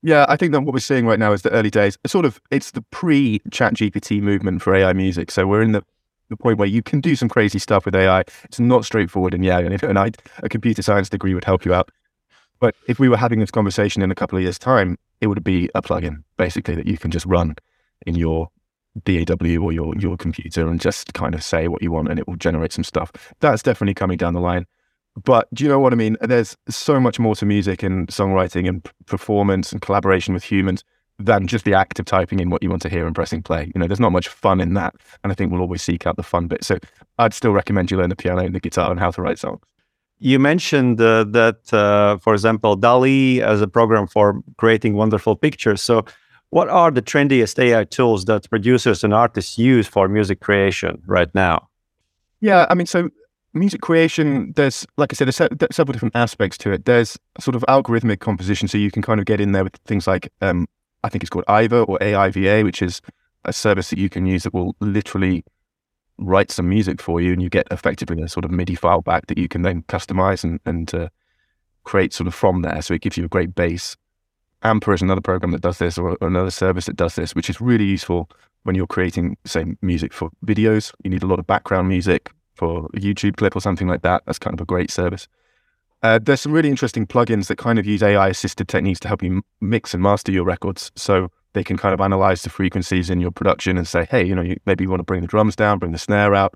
Yeah, 0.03 0.25
I 0.27 0.35
think 0.35 0.51
that 0.51 0.61
what 0.61 0.73
we're 0.73 0.79
seeing 0.79 1.05
right 1.05 1.19
now 1.19 1.31
is 1.31 1.43
the 1.43 1.51
early 1.51 1.69
days. 1.69 1.97
Sort 2.07 2.25
of, 2.25 2.41
it's 2.49 2.71
the 2.71 2.81
pre-ChatGPT 2.81 4.21
movement 4.21 4.61
for 4.61 4.73
AI 4.73 4.93
music. 4.93 5.29
So 5.31 5.45
we're 5.45 5.61
in 5.61 5.73
the 5.73 5.83
the 6.29 6.37
point 6.37 6.57
where 6.57 6.67
you 6.67 6.81
can 6.81 7.01
do 7.01 7.13
some 7.13 7.27
crazy 7.27 7.59
stuff 7.59 7.83
with 7.83 7.93
AI. 7.93 8.21
It's 8.45 8.59
not 8.59 8.85
straightforward, 8.85 9.33
and 9.33 9.43
yeah, 9.43 9.59
and, 9.59 9.83
and 9.83 9.99
I, 9.99 10.11
a 10.37 10.47
computer 10.47 10.81
science 10.81 11.09
degree 11.09 11.33
would 11.33 11.43
help 11.43 11.65
you 11.65 11.73
out. 11.73 11.91
But 12.61 12.73
if 12.87 12.99
we 12.99 13.09
were 13.09 13.17
having 13.17 13.39
this 13.41 13.51
conversation 13.51 14.01
in 14.01 14.11
a 14.11 14.15
couple 14.15 14.37
of 14.37 14.43
years' 14.43 14.57
time, 14.57 14.97
it 15.19 15.27
would 15.27 15.43
be 15.43 15.69
a 15.75 15.81
plugin 15.81 16.23
basically 16.37 16.73
that 16.75 16.87
you 16.87 16.97
can 16.97 17.11
just 17.11 17.25
run 17.25 17.55
in 18.05 18.15
your 18.15 18.49
DAW 19.03 19.57
or 19.61 19.73
your 19.73 19.93
your 19.97 20.15
computer 20.15 20.69
and 20.69 20.79
just 20.79 21.13
kind 21.13 21.35
of 21.35 21.43
say 21.43 21.67
what 21.67 21.81
you 21.81 21.91
want, 21.91 22.07
and 22.07 22.17
it 22.17 22.27
will 22.29 22.37
generate 22.37 22.71
some 22.71 22.85
stuff. 22.85 23.11
That's 23.41 23.61
definitely 23.61 23.93
coming 23.93 24.17
down 24.17 24.33
the 24.33 24.39
line. 24.39 24.65
But 25.21 25.47
do 25.53 25.63
you 25.63 25.69
know 25.69 25.79
what 25.79 25.93
I 25.93 25.95
mean? 25.95 26.17
There's 26.21 26.55
so 26.69 26.99
much 26.99 27.19
more 27.19 27.35
to 27.35 27.45
music 27.45 27.83
and 27.83 28.07
songwriting 28.07 28.67
and 28.67 28.87
performance 29.05 29.71
and 29.71 29.81
collaboration 29.81 30.33
with 30.33 30.43
humans 30.43 30.83
than 31.19 31.47
just 31.47 31.65
the 31.65 31.73
act 31.73 31.99
of 31.99 32.05
typing 32.05 32.39
in 32.39 32.49
what 32.49 32.63
you 32.63 32.69
want 32.69 32.81
to 32.83 32.89
hear 32.89 33.05
and 33.05 33.13
pressing 33.13 33.43
play. 33.43 33.71
You 33.73 33.79
know, 33.79 33.87
there's 33.87 33.99
not 33.99 34.11
much 34.11 34.27
fun 34.27 34.59
in 34.61 34.73
that. 34.75 34.95
And 35.23 35.31
I 35.31 35.35
think 35.35 35.51
we'll 35.51 35.61
always 35.61 35.81
seek 35.81 36.07
out 36.07 36.15
the 36.15 36.23
fun 36.23 36.47
bit. 36.47 36.63
So 36.63 36.77
I'd 37.19 37.33
still 37.33 37.51
recommend 37.51 37.91
you 37.91 37.97
learn 37.97 38.09
the 38.09 38.15
piano 38.15 38.41
and 38.41 38.55
the 38.55 38.59
guitar 38.59 38.89
and 38.89 38.99
how 38.99 39.11
to 39.11 39.21
write 39.21 39.39
songs. 39.39 39.61
You 40.19 40.39
mentioned 40.39 41.01
uh, 41.01 41.23
that, 41.25 41.73
uh, 41.73 42.17
for 42.19 42.33
example, 42.33 42.75
DALL-E 42.75 43.41
as 43.41 43.61
a 43.61 43.67
program 43.67 44.07
for 44.07 44.41
creating 44.57 44.93
wonderful 44.93 45.35
pictures. 45.35 45.81
So, 45.81 46.05
what 46.51 46.67
are 46.67 46.91
the 46.91 47.01
trendiest 47.01 47.57
AI 47.59 47.85
tools 47.85 48.25
that 48.25 48.49
producers 48.49 49.03
and 49.03 49.13
artists 49.13 49.57
use 49.57 49.87
for 49.87 50.09
music 50.09 50.41
creation 50.41 51.01
right 51.07 51.33
now? 51.33 51.69
Yeah, 52.41 52.67
I 52.69 52.75
mean, 52.75 52.87
so 52.87 53.09
music 53.53 53.81
creation, 53.81 54.53
there's, 54.55 54.85
like 54.97 55.13
I 55.13 55.15
said, 55.15 55.27
there's 55.27 55.75
several 55.75 55.93
different 55.93 56.15
aspects 56.15 56.57
to 56.59 56.71
it. 56.71 56.85
There's 56.85 57.17
sort 57.39 57.55
of 57.55 57.63
algorithmic 57.67 58.19
composition, 58.19 58.67
so 58.67 58.77
you 58.77 58.91
can 58.91 59.01
kind 59.01 59.19
of 59.19 59.25
get 59.25 59.41
in 59.41 59.51
there 59.51 59.63
with 59.63 59.75
things 59.85 60.07
like, 60.07 60.31
um, 60.41 60.67
I 61.03 61.09
think 61.09 61.23
it's 61.23 61.29
called 61.29 61.45
IVA 61.47 61.83
or 61.83 61.97
AIVA, 61.99 62.63
which 62.63 62.81
is 62.81 63.01
a 63.45 63.53
service 63.53 63.89
that 63.89 63.99
you 63.99 64.09
can 64.09 64.25
use 64.25 64.43
that 64.43 64.53
will 64.53 64.75
literally 64.79 65.43
write 66.17 66.51
some 66.51 66.69
music 66.69 67.01
for 67.01 67.19
you, 67.19 67.33
and 67.33 67.41
you 67.41 67.49
get 67.49 67.67
effectively 67.71 68.21
a 68.21 68.27
sort 68.27 68.45
of 68.45 68.51
MIDI 68.51 68.75
file 68.75 69.01
back 69.01 69.27
that 69.27 69.37
you 69.37 69.47
can 69.47 69.63
then 69.63 69.83
customize 69.83 70.43
and, 70.43 70.59
and 70.65 70.93
uh, 70.93 71.09
create 71.83 72.13
sort 72.13 72.27
of 72.27 72.35
from 72.35 72.61
there. 72.61 72.81
So 72.81 72.93
it 72.93 73.01
gives 73.01 73.17
you 73.17 73.25
a 73.25 73.29
great 73.29 73.55
base. 73.55 73.95
Amper 74.63 74.93
is 74.93 75.01
another 75.01 75.21
program 75.21 75.51
that 75.51 75.61
does 75.61 75.79
this, 75.79 75.97
or 75.97 76.17
another 76.21 76.51
service 76.51 76.85
that 76.85 76.95
does 76.95 77.15
this, 77.15 77.33
which 77.33 77.49
is 77.49 77.59
really 77.59 77.85
useful 77.85 78.29
when 78.63 78.75
you're 78.75 78.85
creating, 78.85 79.35
say, 79.43 79.65
music 79.81 80.13
for 80.13 80.29
videos. 80.45 80.93
You 81.03 81.09
need 81.09 81.23
a 81.23 81.27
lot 81.27 81.39
of 81.39 81.47
background 81.47 81.89
music, 81.89 82.31
for 82.61 82.85
a 82.93 82.99
YouTube 82.99 83.37
clip 83.37 83.55
or 83.55 83.59
something 83.59 83.87
like 83.87 84.03
that. 84.03 84.21
That's 84.27 84.37
kind 84.37 84.53
of 84.53 84.61
a 84.61 84.65
great 84.65 84.91
service. 84.91 85.27
Uh, 86.03 86.19
there's 86.21 86.41
some 86.41 86.51
really 86.51 86.69
interesting 86.69 87.07
plugins 87.07 87.47
that 87.47 87.57
kind 87.57 87.79
of 87.79 87.87
use 87.87 88.03
AI 88.03 88.27
assisted 88.27 88.67
techniques 88.67 88.99
to 88.99 89.07
help 89.07 89.23
you 89.23 89.41
mix 89.61 89.95
and 89.95 90.03
master 90.03 90.31
your 90.31 90.43
records. 90.43 90.91
So 90.95 91.31
they 91.53 91.63
can 91.63 91.75
kind 91.75 91.91
of 91.95 92.01
analyze 92.01 92.43
the 92.43 92.51
frequencies 92.51 93.09
in 93.09 93.19
your 93.19 93.31
production 93.31 93.79
and 93.79 93.87
say, 93.87 94.07
hey, 94.11 94.23
you 94.23 94.35
know, 94.35 94.43
you, 94.43 94.57
maybe 94.67 94.83
you 94.83 94.91
want 94.91 94.99
to 94.99 95.05
bring 95.05 95.21
the 95.21 95.27
drums 95.27 95.55
down, 95.55 95.79
bring 95.79 95.91
the 95.91 95.97
snare 95.97 96.35
out, 96.35 96.53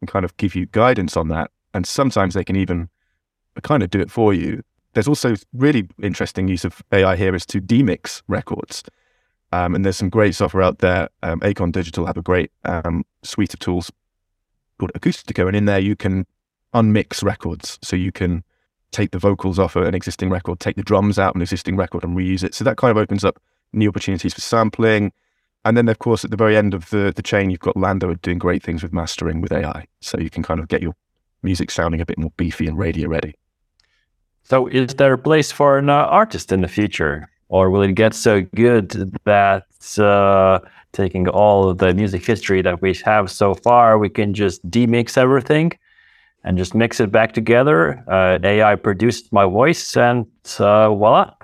and 0.00 0.08
kind 0.08 0.24
of 0.24 0.34
give 0.38 0.54
you 0.54 0.64
guidance 0.66 1.18
on 1.18 1.28
that. 1.28 1.50
And 1.74 1.86
sometimes 1.86 2.32
they 2.32 2.44
can 2.44 2.56
even 2.56 2.88
kind 3.62 3.82
of 3.82 3.90
do 3.90 4.00
it 4.00 4.10
for 4.10 4.32
you. 4.32 4.62
There's 4.94 5.08
also 5.08 5.34
really 5.52 5.86
interesting 6.02 6.48
use 6.48 6.64
of 6.64 6.82
AI 6.92 7.14
here 7.16 7.34
is 7.34 7.44
to 7.46 7.60
demix 7.60 8.22
records. 8.26 8.82
Um, 9.52 9.74
and 9.74 9.84
there's 9.84 9.98
some 9.98 10.08
great 10.08 10.34
software 10.34 10.62
out 10.62 10.78
there. 10.78 11.10
Um, 11.22 11.40
Acon 11.40 11.72
Digital 11.72 12.06
have 12.06 12.16
a 12.16 12.22
great 12.22 12.50
um, 12.64 13.04
suite 13.22 13.52
of 13.52 13.60
tools 13.60 13.90
called 14.88 15.46
and 15.48 15.56
in 15.56 15.64
there 15.64 15.78
you 15.78 15.96
can 15.96 16.26
unmix 16.74 17.22
records. 17.22 17.78
So 17.82 17.96
you 17.96 18.12
can 18.12 18.44
take 18.90 19.10
the 19.10 19.18
vocals 19.18 19.58
off 19.58 19.76
an 19.76 19.94
existing 19.94 20.30
record, 20.30 20.60
take 20.60 20.76
the 20.76 20.82
drums 20.82 21.18
out 21.18 21.30
of 21.30 21.36
an 21.36 21.42
existing 21.42 21.76
record, 21.76 22.04
and 22.04 22.16
reuse 22.16 22.44
it. 22.44 22.54
So 22.54 22.64
that 22.64 22.76
kind 22.76 22.90
of 22.90 22.96
opens 22.96 23.24
up 23.24 23.40
new 23.72 23.88
opportunities 23.88 24.34
for 24.34 24.40
sampling. 24.40 25.12
And 25.64 25.76
then, 25.76 25.88
of 25.88 25.98
course, 25.98 26.24
at 26.24 26.30
the 26.30 26.36
very 26.36 26.56
end 26.56 26.74
of 26.74 26.90
the, 26.90 27.12
the 27.14 27.22
chain, 27.22 27.50
you've 27.50 27.60
got 27.60 27.76
LANDR 27.76 28.20
doing 28.20 28.38
great 28.38 28.62
things 28.62 28.82
with 28.82 28.92
mastering 28.92 29.40
with 29.40 29.52
AI. 29.52 29.86
So 30.00 30.18
you 30.18 30.28
can 30.28 30.42
kind 30.42 30.60
of 30.60 30.68
get 30.68 30.82
your 30.82 30.94
music 31.42 31.70
sounding 31.70 32.00
a 32.00 32.06
bit 32.06 32.18
more 32.18 32.32
beefy 32.36 32.66
and 32.66 32.78
radio 32.78 33.08
ready. 33.08 33.34
So, 34.44 34.66
is 34.66 34.94
there 34.94 35.12
a 35.12 35.18
place 35.18 35.52
for 35.52 35.78
an 35.78 35.88
uh, 35.88 35.94
artist 35.94 36.50
in 36.50 36.62
the 36.62 36.68
future? 36.68 37.28
Or 37.52 37.68
will 37.68 37.82
it 37.82 37.92
get 37.92 38.14
so 38.14 38.40
good 38.54 39.14
that 39.24 39.66
uh, 39.98 40.60
taking 40.92 41.28
all 41.28 41.68
of 41.68 41.76
the 41.76 41.92
music 41.92 42.24
history 42.24 42.62
that 42.62 42.80
we 42.80 42.94
have 43.04 43.30
so 43.30 43.52
far, 43.52 43.98
we 43.98 44.08
can 44.08 44.32
just 44.32 44.66
demix 44.70 45.18
everything 45.18 45.72
and 46.44 46.56
just 46.56 46.74
mix 46.74 46.98
it 46.98 47.12
back 47.12 47.34
together? 47.34 48.02
Uh, 48.08 48.38
AI 48.42 48.74
produced 48.76 49.30
my 49.34 49.44
voice, 49.44 49.94
and 49.98 50.24
uh, 50.58 50.88
voila. 50.88 51.34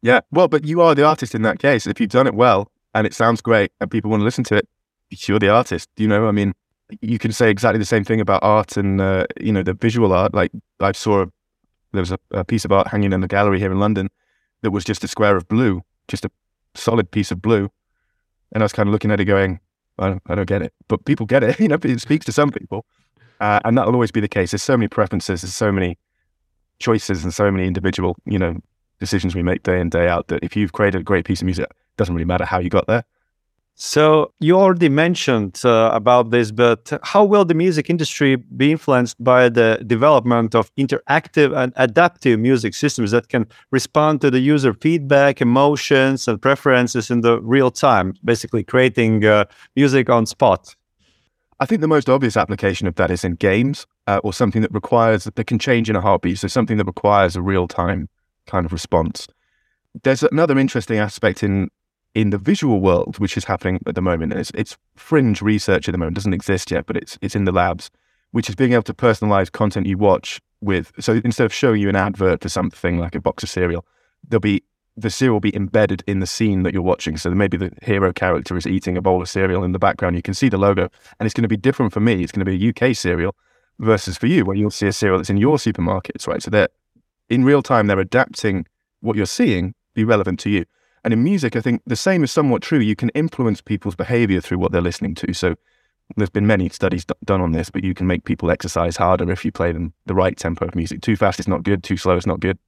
Yeah, 0.00 0.20
well, 0.30 0.48
but 0.48 0.64
you 0.64 0.80
are 0.80 0.94
the 0.94 1.04
artist 1.04 1.34
in 1.34 1.42
that 1.42 1.58
case. 1.58 1.86
If 1.86 2.00
you've 2.00 2.08
done 2.08 2.26
it 2.26 2.34
well, 2.34 2.72
and 2.94 3.06
it 3.06 3.12
sounds 3.12 3.42
great 3.42 3.72
and 3.78 3.90
people 3.90 4.10
want 4.10 4.22
to 4.22 4.24
listen 4.24 4.44
to 4.44 4.54
it, 4.54 4.66
you're 5.10 5.38
the 5.38 5.50
artist. 5.50 5.90
You 5.98 6.08
know, 6.08 6.28
I 6.28 6.30
mean, 6.30 6.54
you 7.02 7.18
can 7.18 7.32
say 7.32 7.50
exactly 7.50 7.78
the 7.78 7.84
same 7.84 8.04
thing 8.04 8.22
about 8.22 8.42
art 8.42 8.78
and 8.78 9.02
uh, 9.02 9.26
you 9.38 9.52
know 9.52 9.62
the 9.62 9.74
visual 9.74 10.14
art. 10.14 10.32
Like 10.32 10.50
I 10.80 10.92
saw, 10.92 11.24
a, 11.24 11.26
there 11.92 12.00
was 12.00 12.12
a, 12.12 12.18
a, 12.30 12.42
piece 12.42 12.64
of 12.64 12.72
art 12.72 12.88
hanging 12.88 13.12
in 13.12 13.20
the 13.20 13.28
gallery 13.28 13.58
here 13.58 13.70
in 13.70 13.80
London 13.80 14.08
that 14.62 14.70
was 14.70 14.84
just 14.84 15.04
a 15.04 15.08
square 15.08 15.36
of 15.36 15.48
blue, 15.48 15.82
just 16.08 16.24
a 16.24 16.30
solid 16.74 17.10
piece 17.10 17.30
of 17.30 17.40
blue, 17.42 17.70
and 18.52 18.62
I 18.62 18.64
was 18.64 18.72
kind 18.72 18.88
of 18.88 18.92
looking 18.92 19.10
at 19.10 19.20
it, 19.20 19.24
going, 19.24 19.60
I 19.98 20.08
don't, 20.08 20.22
I 20.26 20.34
don't 20.34 20.46
get 20.48 20.62
it, 20.62 20.72
but 20.88 21.04
people 21.04 21.26
get 21.26 21.42
it. 21.42 21.60
you 21.60 21.68
know, 21.68 21.78
it 21.82 22.00
speaks 22.00 22.26
to 22.26 22.32
some 22.32 22.50
people, 22.50 22.84
uh, 23.40 23.60
and 23.64 23.76
that 23.78 23.86
will 23.86 23.94
always 23.94 24.10
be 24.10 24.20
the 24.20 24.28
case. 24.28 24.52
There's 24.52 24.62
so 24.62 24.76
many 24.76 24.88
preferences, 24.88 25.42
there's 25.42 25.54
so 25.54 25.72
many 25.72 25.98
choices, 26.78 27.24
and 27.24 27.32
so 27.32 27.50
many 27.50 27.66
individual, 27.66 28.16
you 28.24 28.38
know, 28.38 28.56
decisions 28.98 29.34
we 29.34 29.42
make 29.42 29.62
day 29.62 29.80
in 29.80 29.90
day 29.90 30.08
out. 30.08 30.28
That 30.28 30.42
if 30.42 30.56
you've 30.56 30.72
created 30.72 31.00
a 31.00 31.04
great 31.04 31.24
piece 31.24 31.40
of 31.40 31.46
music, 31.46 31.64
it 31.64 31.96
doesn't 31.96 32.14
really 32.14 32.26
matter 32.26 32.44
how 32.44 32.58
you 32.58 32.70
got 32.70 32.86
there. 32.86 33.04
So 33.82 34.34
you 34.40 34.60
already 34.60 34.90
mentioned 34.90 35.62
uh, 35.64 35.90
about 35.94 36.30
this, 36.30 36.50
but 36.50 36.92
how 37.02 37.24
will 37.24 37.46
the 37.46 37.54
music 37.54 37.88
industry 37.88 38.36
be 38.36 38.72
influenced 38.72 39.24
by 39.24 39.48
the 39.48 39.82
development 39.86 40.54
of 40.54 40.70
interactive 40.76 41.56
and 41.56 41.72
adaptive 41.76 42.38
music 42.38 42.74
systems 42.74 43.10
that 43.12 43.30
can 43.30 43.46
respond 43.70 44.20
to 44.20 44.30
the 44.30 44.38
user 44.38 44.74
feedback, 44.74 45.40
emotions, 45.40 46.28
and 46.28 46.42
preferences 46.42 47.10
in 47.10 47.22
the 47.22 47.40
real 47.40 47.70
time, 47.70 48.12
basically 48.22 48.62
creating 48.62 49.24
uh, 49.24 49.46
music 49.74 50.10
on 50.10 50.26
spot? 50.26 50.76
I 51.58 51.64
think 51.64 51.80
the 51.80 51.88
most 51.88 52.10
obvious 52.10 52.36
application 52.36 52.86
of 52.86 52.96
that 52.96 53.10
is 53.10 53.24
in 53.24 53.36
games 53.36 53.86
uh, 54.06 54.20
or 54.22 54.34
something 54.34 54.60
that 54.60 54.74
requires 54.74 55.24
that 55.24 55.46
can 55.46 55.58
change 55.58 55.88
in 55.88 55.96
a 55.96 56.02
heartbeat. 56.02 56.38
So 56.38 56.48
something 56.48 56.76
that 56.76 56.86
requires 56.86 57.34
a 57.34 57.40
real 57.40 57.66
time 57.66 58.10
kind 58.46 58.66
of 58.66 58.74
response. 58.74 59.26
There's 60.02 60.22
another 60.22 60.58
interesting 60.58 60.98
aspect 60.98 61.42
in 61.42 61.70
in 62.14 62.30
the 62.30 62.38
visual 62.38 62.80
world, 62.80 63.18
which 63.18 63.36
is 63.36 63.44
happening 63.44 63.80
at 63.86 63.94
the 63.94 64.02
moment, 64.02 64.32
it's, 64.32 64.50
it's 64.54 64.76
fringe 64.96 65.40
research 65.42 65.88
at 65.88 65.92
the 65.92 65.98
moment, 65.98 66.16
doesn't 66.16 66.34
exist 66.34 66.70
yet, 66.70 66.86
but 66.86 66.96
it's 66.96 67.18
it's 67.20 67.36
in 67.36 67.44
the 67.44 67.52
labs, 67.52 67.90
which 68.32 68.48
is 68.48 68.54
being 68.54 68.72
able 68.72 68.82
to 68.82 68.94
personalize 68.94 69.50
content 69.50 69.86
you 69.86 69.98
watch 69.98 70.40
with. 70.60 70.92
So 70.98 71.20
instead 71.24 71.44
of 71.44 71.54
showing 71.54 71.80
you 71.80 71.88
an 71.88 71.96
advert 71.96 72.42
for 72.42 72.48
something 72.48 72.98
like 72.98 73.14
a 73.14 73.20
box 73.20 73.42
of 73.42 73.48
cereal, 73.48 73.84
there'll 74.28 74.40
be 74.40 74.62
the 74.96 75.10
cereal 75.10 75.34
will 75.34 75.40
be 75.40 75.54
embedded 75.54 76.02
in 76.06 76.20
the 76.20 76.26
scene 76.26 76.62
that 76.64 76.74
you're 76.74 76.82
watching. 76.82 77.16
So 77.16 77.30
maybe 77.30 77.56
the 77.56 77.72
hero 77.82 78.12
character 78.12 78.56
is 78.56 78.66
eating 78.66 78.96
a 78.96 79.02
bowl 79.02 79.22
of 79.22 79.28
cereal 79.28 79.64
in 79.64 79.72
the 79.72 79.78
background. 79.78 80.16
You 80.16 80.22
can 80.22 80.34
see 80.34 80.48
the 80.48 80.58
logo, 80.58 80.90
and 81.18 81.26
it's 81.26 81.34
going 81.34 81.42
to 81.42 81.48
be 81.48 81.56
different 81.56 81.92
for 81.92 82.00
me. 82.00 82.22
It's 82.22 82.32
going 82.32 82.44
to 82.44 82.58
be 82.58 82.66
a 82.66 82.88
UK 82.90 82.94
cereal 82.94 83.34
versus 83.78 84.18
for 84.18 84.26
you, 84.26 84.44
where 84.44 84.56
you'll 84.56 84.70
see 84.70 84.88
a 84.88 84.92
cereal 84.92 85.18
that's 85.18 85.30
in 85.30 85.36
your 85.36 85.56
supermarkets, 85.56 86.26
right? 86.26 86.42
So 86.42 86.50
they're 86.50 86.68
in 87.28 87.44
real 87.44 87.62
time. 87.62 87.86
They're 87.86 88.00
adapting 88.00 88.66
what 89.00 89.16
you're 89.16 89.26
seeing 89.26 89.74
be 89.94 90.04
relevant 90.04 90.38
to 90.40 90.50
you. 90.50 90.64
And 91.04 91.12
in 91.12 91.22
music, 91.22 91.56
I 91.56 91.60
think 91.60 91.82
the 91.86 91.96
same 91.96 92.22
is 92.22 92.30
somewhat 92.30 92.62
true. 92.62 92.78
You 92.78 92.96
can 92.96 93.08
influence 93.10 93.60
people's 93.60 93.94
behavior 93.94 94.40
through 94.40 94.58
what 94.58 94.72
they're 94.72 94.80
listening 94.80 95.14
to. 95.16 95.32
So 95.32 95.54
there's 96.16 96.30
been 96.30 96.46
many 96.46 96.68
studies 96.68 97.04
d- 97.04 97.14
done 97.24 97.40
on 97.40 97.52
this, 97.52 97.70
but 97.70 97.84
you 97.84 97.94
can 97.94 98.06
make 98.06 98.24
people 98.24 98.50
exercise 98.50 98.96
harder 98.96 99.30
if 99.30 99.44
you 99.44 99.52
play 99.52 99.72
them 99.72 99.94
the 100.06 100.14
right 100.14 100.36
tempo 100.36 100.66
of 100.66 100.74
music. 100.74 101.00
Too 101.00 101.16
fast 101.16 101.40
is 101.40 101.48
not 101.48 101.62
good, 101.62 101.82
too 101.82 101.96
slow 101.96 102.16
is 102.16 102.26
not 102.26 102.40
good. 102.40 102.58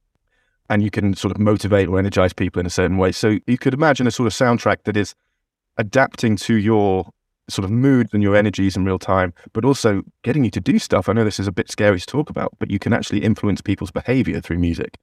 And 0.69 0.81
you 0.81 0.89
can 0.89 1.13
sort 1.13 1.33
of 1.33 1.39
motivate 1.39 1.89
or 1.89 1.99
energize 1.99 2.33
people 2.33 2.59
in 2.59 2.65
a 2.65 2.71
certain 2.71 2.97
way. 2.97 3.11
So 3.11 3.37
you 3.45 3.57
could 3.57 3.73
imagine 3.73 4.07
a 4.07 4.11
sort 4.11 4.27
of 4.27 4.33
soundtrack 4.33 4.83
that 4.85 4.97
is 4.97 5.13
adapting 5.77 6.35
to 6.37 6.55
your 6.55 7.11
sort 7.49 7.65
of 7.65 7.71
moods 7.71 8.13
and 8.13 8.23
your 8.23 8.35
energies 8.35 8.77
in 8.77 8.85
real 8.85 8.99
time, 8.99 9.33
but 9.51 9.65
also 9.65 10.03
getting 10.23 10.45
you 10.45 10.51
to 10.51 10.61
do 10.61 10.79
stuff. 10.79 11.09
I 11.09 11.13
know 11.13 11.25
this 11.25 11.39
is 11.39 11.47
a 11.47 11.51
bit 11.51 11.69
scary 11.69 11.99
to 11.99 12.05
talk 12.05 12.29
about, 12.29 12.53
but 12.59 12.71
you 12.71 12.79
can 12.79 12.93
actually 12.93 13.23
influence 13.23 13.61
people's 13.61 13.91
behavior 13.91 14.39
through 14.39 14.59
music. 14.59 14.97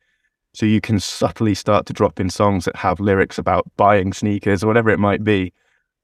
So 0.53 0.67
you 0.67 0.81
can 0.81 0.99
subtly 0.99 1.55
start 1.55 1.87
to 1.87 1.93
drop 1.93 2.19
in 2.19 2.29
songs 2.29 2.65
that 2.65 2.77
have 2.77 2.99
lyrics 3.01 3.39
about 3.39 3.71
buying 3.77 4.13
sneakers 4.13 4.65
or 4.65 4.67
whatever 4.67 4.91
it 4.91 4.99
might 4.99 5.23
be. 5.23 5.53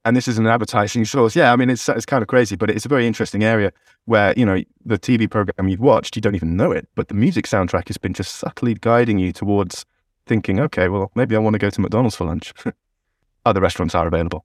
And 0.04 0.16
this 0.16 0.28
is 0.28 0.38
an 0.38 0.46
advertising 0.46 1.04
source. 1.04 1.34
Yeah, 1.34 1.52
I 1.52 1.56
mean, 1.56 1.68
it's, 1.68 1.88
it's 1.88 2.06
kind 2.06 2.22
of 2.22 2.28
crazy, 2.28 2.54
but 2.54 2.70
it's 2.70 2.86
a 2.86 2.88
very 2.88 3.08
interesting 3.08 3.42
area 3.42 3.72
where, 4.04 4.32
you 4.36 4.46
know, 4.46 4.62
the 4.84 4.98
TV 4.98 5.28
program 5.28 5.68
you've 5.68 5.80
watched, 5.80 6.14
you 6.14 6.22
don't 6.22 6.36
even 6.36 6.56
know 6.56 6.70
it, 6.70 6.88
but 6.94 7.08
the 7.08 7.14
music 7.14 7.46
soundtrack 7.46 7.88
has 7.88 7.98
been 7.98 8.14
just 8.14 8.36
subtly 8.36 8.74
guiding 8.74 9.18
you 9.18 9.32
towards 9.32 9.84
thinking, 10.26 10.60
okay, 10.60 10.88
well, 10.88 11.10
maybe 11.16 11.34
I 11.34 11.40
want 11.40 11.54
to 11.54 11.58
go 11.58 11.70
to 11.70 11.80
McDonald's 11.80 12.14
for 12.14 12.24
lunch. 12.24 12.52
Other 13.46 13.60
restaurants 13.60 13.96
are 13.96 14.06
available. 14.06 14.44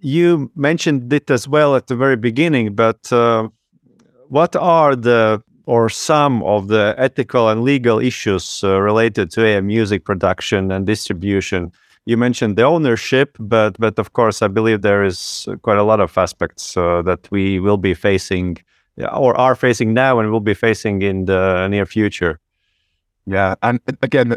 You 0.00 0.50
mentioned 0.56 1.12
it 1.12 1.30
as 1.30 1.46
well 1.46 1.76
at 1.76 1.86
the 1.86 1.96
very 1.96 2.16
beginning, 2.16 2.74
but 2.74 3.12
uh, 3.12 3.48
what 4.28 4.56
are 4.56 4.96
the 4.96 5.42
or 5.66 5.88
some 5.88 6.42
of 6.42 6.68
the 6.68 6.94
ethical 6.98 7.48
and 7.48 7.62
legal 7.62 7.98
issues 7.98 8.62
uh, 8.64 8.80
related 8.80 9.30
to 9.30 9.44
AI 9.44 9.60
music 9.60 10.04
production 10.04 10.72
and 10.72 10.86
distribution. 10.86 11.72
You 12.04 12.16
mentioned 12.16 12.56
the 12.56 12.64
ownership, 12.64 13.36
but 13.38 13.78
but 13.78 13.98
of 13.98 14.12
course, 14.12 14.42
I 14.42 14.48
believe 14.48 14.82
there 14.82 15.04
is 15.04 15.48
quite 15.62 15.78
a 15.78 15.84
lot 15.84 16.00
of 16.00 16.18
aspects 16.18 16.76
uh, 16.76 17.02
that 17.02 17.30
we 17.30 17.60
will 17.60 17.76
be 17.76 17.94
facing, 17.94 18.58
or 19.12 19.38
are 19.38 19.54
facing 19.54 19.94
now, 19.94 20.18
and 20.18 20.32
will 20.32 20.40
be 20.40 20.54
facing 20.54 21.02
in 21.02 21.26
the 21.26 21.68
near 21.68 21.86
future. 21.86 22.40
Yeah, 23.24 23.54
and 23.62 23.78
again, 24.02 24.36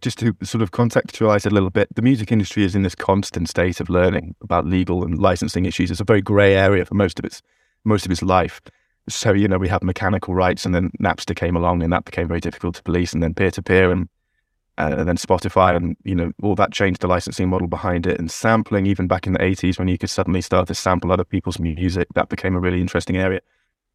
just 0.00 0.18
to 0.18 0.36
sort 0.42 0.60
of 0.60 0.72
contextualize 0.72 1.46
a 1.46 1.50
little 1.50 1.70
bit, 1.70 1.88
the 1.94 2.02
music 2.02 2.30
industry 2.30 2.64
is 2.64 2.74
in 2.74 2.82
this 2.82 2.94
constant 2.94 3.48
state 3.48 3.80
of 3.80 3.88
learning 3.88 4.34
about 4.42 4.66
legal 4.66 5.02
and 5.02 5.18
licensing 5.18 5.64
issues. 5.64 5.90
It's 5.90 6.00
a 6.00 6.04
very 6.04 6.20
grey 6.20 6.54
area 6.54 6.84
for 6.84 6.94
most 6.94 7.18
of 7.18 7.24
its 7.24 7.40
most 7.84 8.04
of 8.04 8.12
its 8.12 8.22
life. 8.22 8.60
So, 9.08 9.32
you 9.32 9.46
know, 9.46 9.58
we 9.58 9.68
had 9.68 9.84
mechanical 9.84 10.34
rights 10.34 10.66
and 10.66 10.74
then 10.74 10.90
Napster 11.00 11.34
came 11.34 11.54
along 11.56 11.82
and 11.82 11.92
that 11.92 12.04
became 12.04 12.26
very 12.26 12.40
difficult 12.40 12.74
to 12.76 12.82
police 12.82 13.12
and 13.12 13.22
then 13.22 13.34
peer 13.34 13.52
to 13.52 13.62
peer 13.62 13.92
and, 13.92 14.08
uh, 14.78 14.96
and 14.98 15.08
then 15.08 15.16
Spotify 15.16 15.76
and, 15.76 15.96
you 16.02 16.14
know, 16.14 16.32
all 16.42 16.56
that 16.56 16.72
changed 16.72 17.02
the 17.02 17.06
licensing 17.06 17.48
model 17.48 17.68
behind 17.68 18.06
it 18.06 18.18
and 18.18 18.30
sampling 18.30 18.84
even 18.86 19.06
back 19.06 19.26
in 19.26 19.32
the 19.32 19.38
80s 19.38 19.78
when 19.78 19.86
you 19.86 19.96
could 19.96 20.10
suddenly 20.10 20.40
start 20.40 20.66
to 20.68 20.74
sample 20.74 21.12
other 21.12 21.24
people's 21.24 21.60
music, 21.60 22.08
that 22.14 22.28
became 22.28 22.56
a 22.56 22.60
really 22.60 22.80
interesting 22.80 23.16
area. 23.16 23.40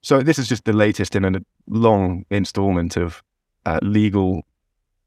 So 0.02 0.22
this 0.22 0.40
is 0.40 0.48
just 0.48 0.66
the 0.66 0.74
latest 0.74 1.16
in 1.16 1.26
a 1.26 1.42
long 1.68 2.26
installment 2.30 2.96
of 2.96 3.22
uh, 3.66 3.80
legal 3.82 4.44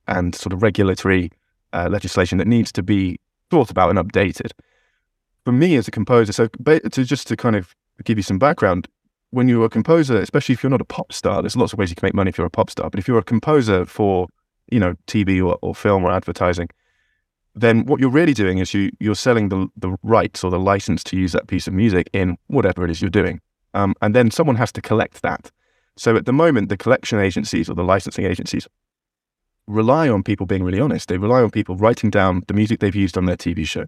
and 0.07 0.35
sort 0.35 0.53
of 0.53 0.63
regulatory 0.63 1.33
uh, 1.73 1.89
legislation 1.91 2.39
that 2.39 2.47
needs 2.47 2.71
to 2.73 2.83
be 2.83 3.19
thought 3.51 3.71
about 3.71 3.91
and 3.91 3.99
updated. 3.99 4.53
For 5.45 5.53
me 5.53 5.77
as 5.77 5.89
a 5.89 5.91
composer, 5.91 6.33
so 6.33 6.49
to 6.49 7.05
just 7.05 7.27
to 7.29 7.37
kind 7.37 7.57
of 7.57 7.75
give 8.05 8.19
you 8.19 8.23
some 8.23 8.39
background, 8.39 8.89
when 9.35 9.49
you're 9.49 9.65
a 9.65 9.69
composer, 9.69 10.17
especially 10.17 10.53
if 10.53 10.63
you're 10.63 10.71
not 10.71 10.81
a 10.81 10.85
pop 10.85 11.13
star, 11.13 11.43
there's 11.43 11.57
lots 11.57 11.73
of 11.73 11.79
ways 11.79 11.91
you 11.91 11.97
can 11.97 12.07
make 12.07 12.15
money 12.15 12.29
if 12.29 12.39
you're 12.39 12.47
a 12.47 12.51
pop 12.51 12.71
star. 12.71 12.89
But 12.89 13.01
if 13.01 13.09
you're 13.09 13.19
a 13.19 13.25
composer 13.25 13.85
for, 13.85 14.29
you 14.71 14.79
know, 14.79 14.95
TV 15.09 15.45
or, 15.45 15.59
or 15.61 15.75
film 15.75 16.05
or 16.05 16.13
advertising, 16.13 16.69
then 17.57 17.85
what 17.87 18.01
you're 18.01 18.11
really 18.11 18.33
doing 18.35 18.59
is 18.59 18.73
you 18.73 18.91
you're 19.01 19.15
selling 19.15 19.49
the 19.49 19.69
the 19.77 19.97
rights 20.03 20.43
or 20.45 20.51
the 20.51 20.59
license 20.59 21.05
to 21.05 21.17
use 21.17 21.33
that 21.33 21.47
piece 21.47 21.67
of 21.67 21.75
music 21.75 22.09
in 22.13 22.37
whatever 22.47 22.85
it 22.85 22.91
is 22.91 23.01
you're 23.01 23.11
doing, 23.11 23.41
um, 23.75 23.95
and 24.03 24.15
then 24.15 24.31
someone 24.31 24.57
has 24.57 24.73
to 24.73 24.81
collect 24.81 25.23
that. 25.23 25.51
So 25.97 26.17
at 26.17 26.27
the 26.27 26.33
moment, 26.33 26.69
the 26.69 26.77
collection 26.77 27.19
agencies 27.21 27.69
or 27.69 27.75
the 27.75 27.85
licensing 27.85 28.25
agencies 28.25 28.67
rely 29.67 30.09
on 30.09 30.23
people 30.23 30.47
being 30.47 30.65
really 30.65 30.81
honest. 30.81 31.09
They 31.09 31.19
rely 31.19 31.43
on 31.43 31.51
people 31.51 31.77
writing 31.77 32.11
down 32.11 32.43
the 32.49 32.55
music 32.55 32.81
they've 32.81 32.95
used 32.95 33.17
on 33.17 33.27
their 33.27 33.37
TV 33.37 33.67
show, 33.67 33.87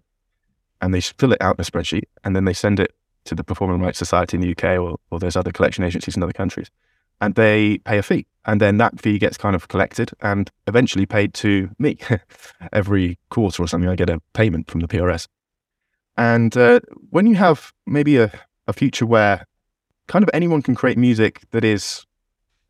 and 0.80 0.92
they 0.92 1.00
fill 1.00 1.32
it 1.32 1.42
out 1.42 1.56
in 1.56 1.62
a 1.62 1.64
spreadsheet, 1.64 2.04
and 2.24 2.34
then 2.34 2.44
they 2.44 2.52
send 2.52 2.80
it 2.80 2.92
to 3.26 3.34
the 3.34 3.44
Performing 3.44 3.80
Rights 3.80 3.98
Society 3.98 4.36
in 4.36 4.40
the 4.40 4.50
UK 4.50 4.78
or, 4.78 4.98
or 5.10 5.18
there's 5.18 5.36
other 5.36 5.52
collection 5.52 5.84
agencies 5.84 6.16
in 6.16 6.22
other 6.22 6.32
countries. 6.32 6.70
And 7.20 7.34
they 7.34 7.78
pay 7.78 7.98
a 7.98 8.02
fee. 8.02 8.26
And 8.44 8.60
then 8.60 8.78
that 8.78 9.00
fee 9.00 9.18
gets 9.18 9.36
kind 9.36 9.56
of 9.56 9.68
collected 9.68 10.10
and 10.20 10.50
eventually 10.66 11.06
paid 11.06 11.34
to 11.34 11.70
me. 11.78 11.98
Every 12.72 13.18
quarter 13.30 13.62
or 13.62 13.68
something, 13.68 13.88
I 13.88 13.96
get 13.96 14.10
a 14.10 14.20
payment 14.34 14.70
from 14.70 14.80
the 14.80 14.88
PRS. 14.88 15.26
And 16.16 16.56
uh, 16.56 16.80
when 17.10 17.26
you 17.26 17.34
have 17.36 17.72
maybe 17.86 18.18
a, 18.18 18.30
a 18.66 18.72
future 18.72 19.06
where 19.06 19.46
kind 20.06 20.22
of 20.22 20.30
anyone 20.32 20.62
can 20.62 20.74
create 20.74 20.98
music 20.98 21.42
that 21.50 21.64
is 21.64 22.06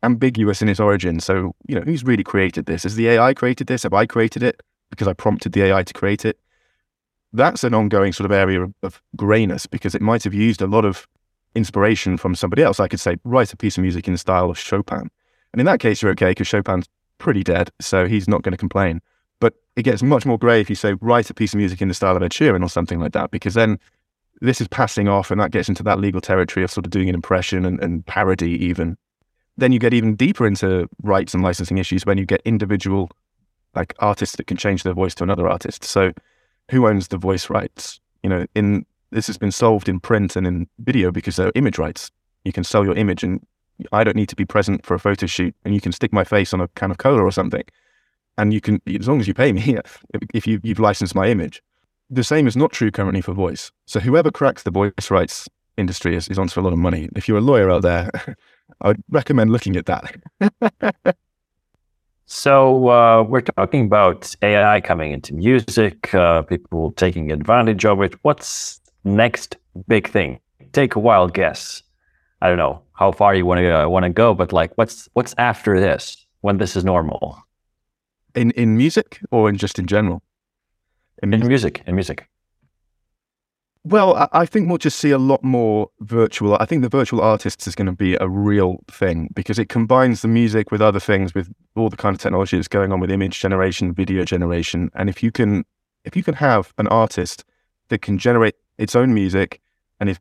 ambiguous 0.03 0.61
in 0.61 0.69
its 0.69 0.79
origin. 0.79 1.19
So, 1.19 1.55
you 1.67 1.75
know, 1.75 1.81
who's 1.81 2.03
really 2.03 2.23
created 2.23 2.65
this? 2.65 2.83
Has 2.83 2.95
the 2.95 3.09
AI 3.09 3.33
created 3.33 3.67
this? 3.67 3.83
Have 3.83 3.93
I 3.93 4.05
created 4.05 4.43
it 4.43 4.61
because 4.89 5.07
I 5.07 5.13
prompted 5.13 5.53
the 5.53 5.63
AI 5.63 5.83
to 5.83 5.93
create 5.93 6.25
it? 6.25 6.39
That's 7.37 7.63
an 7.63 7.73
ongoing 7.73 8.13
sort 8.13 8.25
of 8.25 8.31
area 8.31 8.63
of, 8.63 8.73
of 8.83 9.01
grayness 9.15 9.65
because 9.65 9.95
it 9.95 10.01
might 10.01 10.23
have 10.23 10.33
used 10.33 10.61
a 10.61 10.67
lot 10.67 10.85
of 10.85 11.07
inspiration 11.55 12.17
from 12.17 12.35
somebody 12.35 12.63
else. 12.63 12.79
I 12.79 12.87
could 12.87 12.99
say, 12.99 13.17
write 13.23 13.53
a 13.53 13.57
piece 13.57 13.77
of 13.77 13.83
music 13.83 14.07
in 14.07 14.13
the 14.13 14.19
style 14.19 14.49
of 14.49 14.59
Chopin. 14.59 15.09
And 15.53 15.59
in 15.59 15.65
that 15.65 15.79
case, 15.79 16.01
you're 16.01 16.11
okay 16.11 16.31
because 16.31 16.47
Chopin's 16.47 16.87
pretty 17.17 17.43
dead, 17.43 17.71
so 17.79 18.07
he's 18.07 18.27
not 18.27 18.43
going 18.43 18.51
to 18.51 18.57
complain. 18.57 19.01
But 19.39 19.53
it 19.75 19.83
gets 19.83 20.03
much 20.03 20.25
more 20.25 20.37
grey 20.37 20.61
if 20.61 20.69
you 20.69 20.75
say 20.75 20.95
write 21.01 21.29
a 21.29 21.33
piece 21.33 21.53
of 21.53 21.57
music 21.57 21.81
in 21.81 21.87
the 21.87 21.93
style 21.93 22.15
of 22.15 22.23
Ed 22.23 22.31
Sheeran 22.31 22.63
or 22.63 22.69
something 22.69 22.99
like 22.99 23.13
that, 23.13 23.31
because 23.31 23.53
then 23.53 23.79
this 24.41 24.61
is 24.61 24.67
passing 24.67 25.07
off 25.07 25.31
and 25.31 25.41
that 25.41 25.51
gets 25.51 25.69
into 25.69 25.83
that 25.83 25.99
legal 25.99 26.21
territory 26.21 26.63
of 26.63 26.71
sort 26.71 26.85
of 26.85 26.91
doing 26.91 27.09
an 27.09 27.15
impression 27.15 27.65
and, 27.65 27.81
and 27.81 28.05
parody 28.05 28.51
even. 28.65 28.97
Then 29.57 29.71
you 29.71 29.79
get 29.79 29.93
even 29.93 30.15
deeper 30.15 30.45
into 30.45 30.87
rights 31.01 31.33
and 31.33 31.43
licensing 31.43 31.79
issues 31.79 32.05
when 32.05 32.19
you 32.19 32.25
get 32.25 32.41
individual 32.45 33.09
like 33.75 33.95
artists 33.99 34.35
that 34.35 34.47
can 34.47 34.57
change 34.57 34.83
their 34.83 34.93
voice 34.93 35.15
to 35.15 35.23
another 35.23 35.47
artist. 35.47 35.83
So 35.83 36.11
who 36.69 36.87
owns 36.87 37.07
the 37.07 37.17
voice 37.17 37.49
rights? 37.49 37.99
You 38.23 38.29
know, 38.29 38.45
in 38.55 38.85
this 39.11 39.27
has 39.27 39.37
been 39.37 39.51
solved 39.51 39.87
in 39.87 39.99
print 39.99 40.35
and 40.35 40.45
in 40.45 40.67
video 40.79 41.11
because 41.11 41.35
there 41.35 41.47
are 41.47 41.51
image 41.55 41.77
rights. 41.77 42.11
You 42.43 42.51
can 42.51 42.63
sell 42.63 42.85
your 42.85 42.95
image 42.95 43.23
and 43.23 43.45
I 43.91 44.03
don't 44.03 44.15
need 44.15 44.29
to 44.29 44.35
be 44.35 44.45
present 44.45 44.85
for 44.85 44.95
a 44.95 44.99
photo 44.99 45.25
shoot 45.25 45.55
and 45.63 45.73
you 45.73 45.81
can 45.81 45.91
stick 45.91 46.11
my 46.11 46.23
face 46.23 46.53
on 46.53 46.61
a 46.61 46.67
can 46.69 46.91
of 46.91 46.97
cola 46.97 47.23
or 47.23 47.31
something. 47.31 47.63
And 48.37 48.53
you 48.53 48.61
can, 48.61 48.81
as 48.87 49.07
long 49.07 49.19
as 49.19 49.27
you 49.27 49.33
pay 49.33 49.51
me, 49.51 49.77
if 50.33 50.45
you, 50.45 50.59
you've 50.63 50.79
licensed 50.79 51.15
my 51.15 51.27
image. 51.27 51.61
The 52.09 52.23
same 52.23 52.47
is 52.47 52.55
not 52.55 52.71
true 52.71 52.91
currently 52.91 53.21
for 53.21 53.33
voice. 53.33 53.71
So 53.85 53.99
whoever 53.99 54.31
cracks 54.31 54.63
the 54.63 54.71
voice 54.71 55.11
rights 55.11 55.47
industry 55.77 56.15
is, 56.15 56.27
is 56.27 56.39
onto 56.39 56.59
a 56.59 56.63
lot 56.63 56.73
of 56.73 56.79
money. 56.79 57.09
If 57.15 57.27
you're 57.27 57.37
a 57.37 57.41
lawyer 57.41 57.69
out 57.69 57.81
there, 57.81 58.09
I 58.81 58.89
would 58.89 59.03
recommend 59.09 59.51
looking 59.51 59.75
at 59.75 59.85
that. 59.85 61.15
so 62.27 62.89
uh, 62.89 63.23
we're 63.23 63.41
talking 63.41 63.85
about 63.85 64.35
AI 64.41 64.81
coming 64.81 65.13
into 65.13 65.33
music, 65.33 66.13
uh, 66.13 66.41
people 66.41 66.91
taking 66.91 67.31
advantage 67.31 67.85
of 67.85 68.01
it. 68.01 68.15
What's 68.23 68.81
next 69.05 69.55
big 69.87 70.09
thing? 70.09 70.39
Take 70.73 70.95
a 70.95 70.99
wild 70.99 71.33
guess. 71.33 71.81
I 72.41 72.49
don't 72.49 72.57
know 72.57 72.81
how 72.93 73.13
far 73.13 73.33
you 73.33 73.45
want 73.45 73.59
to 73.59 73.69
uh, 73.69 73.87
want 73.87 74.03
to 74.03 74.09
go, 74.09 74.33
but 74.33 74.51
like, 74.51 74.77
what's 74.77 75.07
what's 75.13 75.33
after 75.37 75.79
this 75.79 76.25
when 76.41 76.57
this 76.57 76.75
is 76.75 76.83
normal? 76.83 77.37
In 78.35 78.51
in 78.51 78.75
music 78.75 79.19
or 79.31 79.47
in 79.47 79.57
just 79.57 79.79
in 79.79 79.85
general? 79.85 80.21
In, 81.23 81.33
in 81.33 81.47
music, 81.47 81.81
in 81.87 81.95
music. 81.95 82.27
Well, 83.89 84.27
I 84.33 84.45
think 84.45 84.67
we'll 84.67 84.79
just 84.79 84.99
see 84.99 85.11
a 85.11 85.17
lot 85.17 85.45
more 85.45 85.89
virtual. 86.01 86.57
I 86.59 86.65
think 86.65 86.81
the 86.81 86.89
virtual 86.89 87.21
artists 87.21 87.67
is 87.67 87.75
going 87.75 87.85
to 87.85 87.93
be 87.93 88.15
a 88.15 88.27
real 88.27 88.83
thing 88.91 89.29
because 89.33 89.57
it 89.57 89.69
combines 89.69 90.21
the 90.21 90.27
music 90.27 90.71
with 90.71 90.81
other 90.81 90.99
things, 90.99 91.33
with 91.33 91.49
all 91.73 91.89
the 91.89 91.95
kind 91.95 92.13
of 92.13 92.19
technology 92.19 92.57
that's 92.57 92.67
going 92.67 92.91
on 92.91 92.99
with 92.99 93.09
image 93.09 93.39
generation, 93.39 93.93
video 93.93 94.25
generation. 94.25 94.91
And 94.95 95.09
if 95.09 95.23
you 95.23 95.31
can, 95.31 95.63
if 96.03 96.17
you 96.17 96.23
can 96.23 96.33
have 96.33 96.73
an 96.77 96.89
artist 96.89 97.45
that 97.87 98.01
can 98.01 98.17
generate 98.17 98.55
its 98.77 98.93
own 98.93 99.13
music 99.13 99.61
and 100.01 100.09
it 100.09 100.19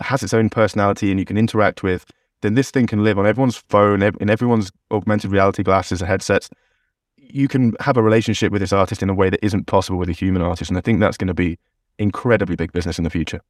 has 0.00 0.22
its 0.22 0.34
own 0.34 0.50
personality 0.50 1.10
and 1.10 1.18
you 1.18 1.24
can 1.24 1.38
interact 1.38 1.82
with, 1.82 2.04
then 2.42 2.52
this 2.52 2.70
thing 2.70 2.86
can 2.86 3.02
live 3.02 3.18
on 3.18 3.26
everyone's 3.26 3.56
phone, 3.56 4.02
in 4.02 4.28
everyone's 4.28 4.70
augmented 4.90 5.30
reality 5.30 5.62
glasses 5.62 6.02
or 6.02 6.06
headsets. 6.06 6.50
You 7.16 7.48
can 7.48 7.72
have 7.80 7.96
a 7.96 8.02
relationship 8.02 8.52
with 8.52 8.60
this 8.60 8.74
artist 8.74 9.02
in 9.02 9.08
a 9.08 9.14
way 9.14 9.30
that 9.30 9.42
isn't 9.42 9.68
possible 9.68 9.98
with 9.98 10.10
a 10.10 10.12
human 10.12 10.42
artist. 10.42 10.70
And 10.70 10.76
I 10.76 10.82
think 10.82 11.00
that's 11.00 11.16
going 11.16 11.28
to 11.28 11.34
be 11.34 11.58
incredibly 12.00 12.56
big 12.56 12.72
business 12.72 12.98
in 12.98 13.04
the 13.04 13.10
future. 13.10 13.40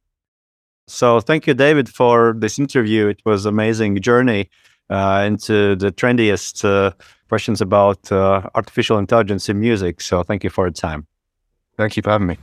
So 0.87 1.19
thank 1.21 1.47
you, 1.47 1.53
David, 1.53 1.89
for 1.89 2.35
this 2.37 2.59
interview. 2.59 3.07
It 3.07 3.21
was 3.25 3.45
amazing 3.45 4.01
journey 4.01 4.49
uh, 4.89 5.23
into 5.25 5.75
the 5.75 5.91
trendiest 5.91 6.65
uh, 6.65 6.91
questions 7.29 7.61
about 7.61 8.11
uh, 8.11 8.41
artificial 8.55 8.97
intelligence 8.97 9.47
in 9.47 9.59
music. 9.59 10.01
So 10.01 10.21
thank 10.21 10.43
you 10.43 10.49
for 10.49 10.65
your 10.65 10.73
time. 10.73 11.07
Thank 11.77 11.95
you 11.95 12.03
for 12.03 12.11
having 12.11 12.27
me. 12.27 12.37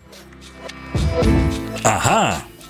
Aha! 1.85 2.49